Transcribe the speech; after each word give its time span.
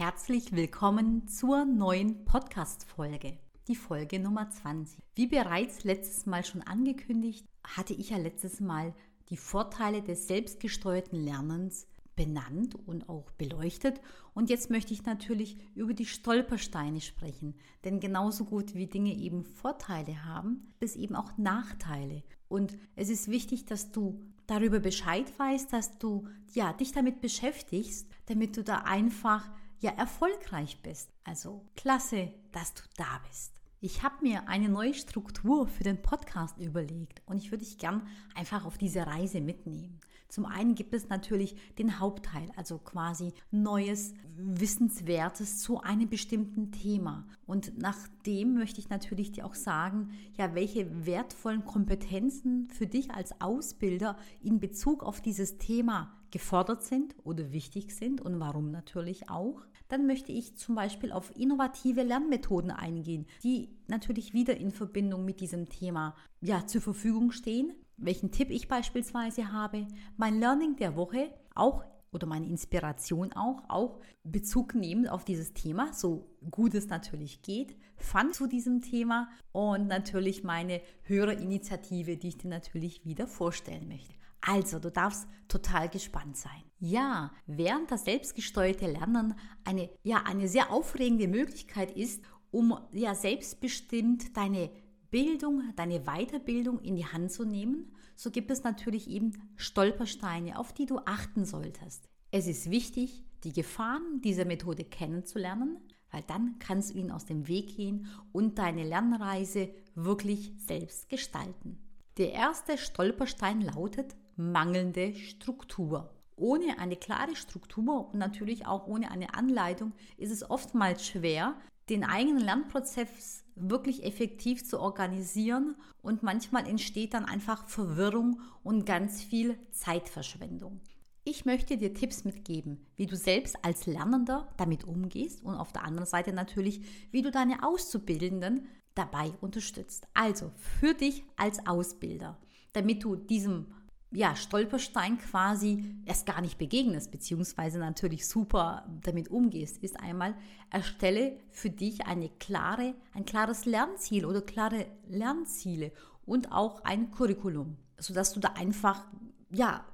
herzlich 0.00 0.52
willkommen 0.52 1.28
zur 1.28 1.66
neuen 1.66 2.24
Podcast-Folge, 2.24 3.36
die 3.68 3.76
Folge 3.76 4.18
Nummer 4.18 4.48
20. 4.48 4.98
Wie 5.14 5.26
bereits 5.26 5.84
letztes 5.84 6.24
Mal 6.24 6.42
schon 6.42 6.62
angekündigt, 6.62 7.44
hatte 7.62 7.92
ich 7.92 8.08
ja 8.08 8.16
letztes 8.16 8.60
Mal 8.60 8.94
die 9.28 9.36
Vorteile 9.36 10.00
des 10.00 10.26
selbstgesteuerten 10.26 11.22
Lernens 11.22 11.86
benannt 12.16 12.76
und 12.86 13.10
auch 13.10 13.30
beleuchtet. 13.32 14.00
Und 14.32 14.48
jetzt 14.48 14.70
möchte 14.70 14.94
ich 14.94 15.04
natürlich 15.04 15.58
über 15.74 15.92
die 15.92 16.06
Stolpersteine 16.06 17.02
sprechen. 17.02 17.54
Denn 17.84 18.00
genauso 18.00 18.46
gut 18.46 18.74
wie 18.74 18.86
Dinge 18.86 19.14
eben 19.14 19.44
Vorteile 19.44 20.24
haben, 20.24 20.72
es 20.80 20.96
eben 20.96 21.14
auch 21.14 21.36
Nachteile. 21.36 22.22
Und 22.48 22.78
es 22.96 23.10
ist 23.10 23.28
wichtig, 23.28 23.66
dass 23.66 23.92
du 23.92 24.18
darüber 24.46 24.80
Bescheid 24.80 25.30
weißt, 25.38 25.70
dass 25.74 25.98
du 25.98 26.26
ja, 26.54 26.72
dich 26.72 26.92
damit 26.92 27.20
beschäftigst, 27.20 28.08
damit 28.24 28.56
du 28.56 28.64
da 28.64 28.78
einfach 28.78 29.50
ja 29.80 29.90
erfolgreich 29.92 30.80
bist. 30.82 31.10
Also 31.24 31.66
klasse, 31.76 32.32
dass 32.52 32.74
du 32.74 32.82
da 32.96 33.20
bist. 33.28 33.52
Ich 33.82 34.02
habe 34.02 34.16
mir 34.22 34.46
eine 34.46 34.68
neue 34.68 34.92
Struktur 34.92 35.66
für 35.66 35.84
den 35.84 36.02
Podcast 36.02 36.58
überlegt 36.58 37.22
und 37.24 37.38
ich 37.38 37.50
würde 37.50 37.64
dich 37.64 37.78
gern 37.78 38.06
einfach 38.34 38.66
auf 38.66 38.76
diese 38.76 39.06
Reise 39.06 39.40
mitnehmen. 39.40 39.98
Zum 40.28 40.46
einen 40.46 40.76
gibt 40.76 40.94
es 40.94 41.08
natürlich 41.08 41.56
den 41.78 41.98
Hauptteil, 41.98 42.50
also 42.56 42.78
quasi 42.78 43.32
neues, 43.50 44.14
wissenswertes 44.36 45.58
zu 45.58 45.80
einem 45.80 46.08
bestimmten 46.08 46.70
Thema. 46.70 47.26
Und 47.46 47.78
nach 47.78 47.96
dem 48.26 48.54
möchte 48.54 48.80
ich 48.80 48.90
natürlich 48.90 49.32
dir 49.32 49.44
auch 49.44 49.56
sagen, 49.56 50.10
ja, 50.36 50.54
welche 50.54 51.06
wertvollen 51.06 51.64
Kompetenzen 51.64 52.68
für 52.68 52.86
dich 52.86 53.10
als 53.10 53.40
Ausbilder 53.40 54.16
in 54.40 54.60
Bezug 54.60 55.02
auf 55.02 55.20
dieses 55.20 55.58
Thema 55.58 56.12
gefordert 56.30 56.84
sind 56.84 57.16
oder 57.24 57.50
wichtig 57.50 57.92
sind 57.92 58.20
und 58.20 58.38
warum 58.38 58.70
natürlich 58.70 59.30
auch. 59.30 59.62
Dann 59.90 60.06
möchte 60.06 60.32
ich 60.32 60.56
zum 60.56 60.74
Beispiel 60.74 61.12
auf 61.12 61.36
innovative 61.36 62.02
Lernmethoden 62.02 62.70
eingehen, 62.70 63.26
die 63.44 63.68
natürlich 63.88 64.32
wieder 64.32 64.56
in 64.56 64.70
Verbindung 64.70 65.26
mit 65.26 65.40
diesem 65.40 65.68
Thema 65.68 66.16
ja, 66.40 66.66
zur 66.66 66.80
Verfügung 66.80 67.30
stehen 67.30 67.74
welchen 68.00 68.30
Tipp 68.30 68.50
ich 68.50 68.68
beispielsweise 68.68 69.52
habe, 69.52 69.86
mein 70.16 70.40
Learning 70.40 70.76
der 70.76 70.96
Woche 70.96 71.32
auch 71.54 71.84
oder 72.12 72.26
meine 72.26 72.46
Inspiration 72.46 73.32
auch, 73.34 73.62
auch 73.68 74.00
Bezug 74.24 74.74
nehmen 74.74 75.06
auf 75.06 75.24
dieses 75.24 75.52
Thema, 75.52 75.92
so 75.92 76.28
gut 76.50 76.74
es 76.74 76.88
natürlich 76.88 77.42
geht, 77.42 77.76
Fun 77.96 78.32
zu 78.32 78.46
diesem 78.46 78.80
Thema 78.80 79.28
und 79.52 79.86
natürlich 79.86 80.42
meine 80.42 80.80
Hörerinitiative, 81.02 82.16
die 82.16 82.28
ich 82.28 82.38
dir 82.38 82.48
natürlich 82.48 83.04
wieder 83.04 83.26
vorstellen 83.26 83.86
möchte. 83.86 84.14
Also, 84.40 84.78
du 84.78 84.90
darfst 84.90 85.28
total 85.48 85.88
gespannt 85.88 86.36
sein. 86.36 86.62
Ja, 86.78 87.32
während 87.46 87.90
das 87.90 88.04
selbstgesteuerte 88.04 88.90
Lernen 88.90 89.34
eine, 89.64 89.90
ja, 90.02 90.22
eine 90.24 90.48
sehr 90.48 90.70
aufregende 90.70 91.28
Möglichkeit 91.28 91.94
ist, 91.96 92.22
um 92.50 92.78
ja 92.92 93.14
selbstbestimmt 93.14 94.36
deine 94.36 94.70
Bildung, 95.10 95.72
deine 95.76 96.00
Weiterbildung 96.00 96.80
in 96.80 96.96
die 96.96 97.06
Hand 97.06 97.32
zu 97.32 97.44
nehmen, 97.44 97.92
so 98.16 98.30
gibt 98.30 98.50
es 98.50 98.62
natürlich 98.62 99.08
eben 99.08 99.32
Stolpersteine, 99.56 100.58
auf 100.58 100.72
die 100.72 100.86
du 100.86 100.98
achten 100.98 101.44
solltest. 101.44 102.08
Es 102.30 102.46
ist 102.46 102.70
wichtig, 102.70 103.24
die 103.44 103.52
Gefahren 103.52 104.20
dieser 104.22 104.44
Methode 104.44 104.84
kennenzulernen, 104.84 105.78
weil 106.10 106.22
dann 106.26 106.58
kannst 106.58 106.90
du 106.90 106.98
ihnen 106.98 107.10
aus 107.10 107.24
dem 107.24 107.48
Weg 107.48 107.76
gehen 107.76 108.06
und 108.32 108.58
deine 108.58 108.84
Lernreise 108.84 109.70
wirklich 109.94 110.52
selbst 110.58 111.08
gestalten. 111.08 111.78
Der 112.18 112.32
erste 112.32 112.78
Stolperstein 112.78 113.60
lautet 113.60 114.14
mangelnde 114.40 115.14
Struktur. 115.14 116.10
Ohne 116.36 116.78
eine 116.78 116.96
klare 116.96 117.36
Struktur 117.36 118.08
und 118.08 118.18
natürlich 118.18 118.66
auch 118.66 118.86
ohne 118.86 119.10
eine 119.10 119.34
Anleitung 119.34 119.92
ist 120.16 120.32
es 120.32 120.48
oftmals 120.48 121.06
schwer, 121.06 121.54
den 121.90 122.04
eigenen 122.04 122.38
Lernprozess 122.38 123.44
wirklich 123.56 124.04
effektiv 124.04 124.64
zu 124.64 124.80
organisieren 124.80 125.74
und 126.02 126.22
manchmal 126.22 126.66
entsteht 126.66 127.14
dann 127.14 127.26
einfach 127.26 127.66
Verwirrung 127.66 128.40
und 128.62 128.86
ganz 128.86 129.22
viel 129.22 129.58
Zeitverschwendung. 129.72 130.80
Ich 131.24 131.44
möchte 131.44 131.76
dir 131.76 131.92
Tipps 131.92 132.24
mitgeben, 132.24 132.86
wie 132.96 133.06
du 133.06 133.16
selbst 133.16 133.62
als 133.62 133.86
Lernender 133.86 134.48
damit 134.56 134.84
umgehst 134.84 135.42
und 135.42 135.54
auf 135.54 135.72
der 135.72 135.84
anderen 135.84 136.06
Seite 136.06 136.32
natürlich, 136.32 136.80
wie 137.10 137.20
du 137.20 137.30
deine 137.30 137.62
Auszubildenden 137.62 138.66
dabei 138.94 139.32
unterstützt. 139.40 140.06
Also 140.14 140.52
für 140.56 140.94
dich 140.94 141.24
als 141.36 141.66
Ausbilder, 141.66 142.38
damit 142.72 143.04
du 143.04 143.16
diesem 143.16 143.66
ja, 144.12 144.34
Stolperstein 144.34 145.18
quasi 145.18 145.84
erst 146.04 146.26
gar 146.26 146.40
nicht 146.40 146.58
begegnest, 146.58 147.12
beziehungsweise 147.12 147.78
natürlich 147.78 148.26
super 148.26 148.86
damit 149.02 149.28
umgehst, 149.28 149.78
ist 149.78 150.00
einmal, 150.00 150.34
erstelle 150.70 151.38
für 151.50 151.70
dich 151.70 152.06
eine 152.06 152.28
klare, 152.28 152.94
ein 153.14 153.24
klares 153.24 153.66
Lernziel 153.66 154.24
oder 154.24 154.42
klare 154.42 154.86
Lernziele 155.08 155.92
und 156.26 156.50
auch 156.50 156.82
ein 156.84 157.10
Curriculum, 157.12 157.76
sodass 157.98 158.32
du 158.32 158.40
da 158.40 158.48
einfach, 158.54 159.04
ja, 159.50 159.84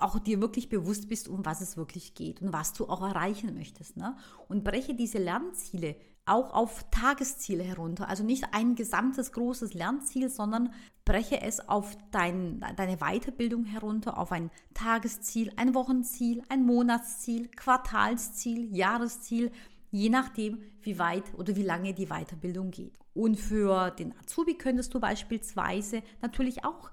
auch 0.00 0.18
dir 0.18 0.40
wirklich 0.40 0.68
bewusst 0.68 1.08
bist, 1.08 1.28
um 1.28 1.44
was 1.44 1.60
es 1.60 1.76
wirklich 1.76 2.14
geht 2.14 2.42
und 2.42 2.52
was 2.52 2.72
du 2.72 2.88
auch 2.88 3.02
erreichen 3.02 3.54
möchtest. 3.54 3.96
Ne? 3.96 4.16
Und 4.48 4.64
breche 4.64 4.94
diese 4.94 5.18
Lernziele 5.18 5.96
auch 6.24 6.52
auf 6.54 6.84
Tagesziele 6.90 7.64
herunter. 7.64 8.08
Also 8.08 8.22
nicht 8.22 8.46
ein 8.52 8.74
gesamtes 8.74 9.32
großes 9.32 9.74
Lernziel, 9.74 10.28
sondern 10.28 10.72
breche 11.04 11.40
es 11.40 11.68
auf 11.68 11.96
dein, 12.12 12.64
deine 12.76 12.98
Weiterbildung 12.98 13.64
herunter, 13.64 14.18
auf 14.18 14.30
ein 14.30 14.50
Tagesziel, 14.74 15.52
ein 15.56 15.74
Wochenziel, 15.74 16.42
ein 16.48 16.64
Monatsziel, 16.64 17.48
Quartalsziel, 17.48 18.74
Jahresziel, 18.74 19.50
je 19.90 20.08
nachdem, 20.10 20.62
wie 20.82 20.98
weit 20.98 21.34
oder 21.34 21.56
wie 21.56 21.64
lange 21.64 21.92
die 21.92 22.06
Weiterbildung 22.06 22.70
geht. 22.70 22.98
Und 23.14 23.38
für 23.38 23.90
den 23.90 24.14
Azubi 24.20 24.54
könntest 24.54 24.94
du 24.94 25.00
beispielsweise 25.00 26.02
natürlich 26.22 26.64
auch 26.64 26.90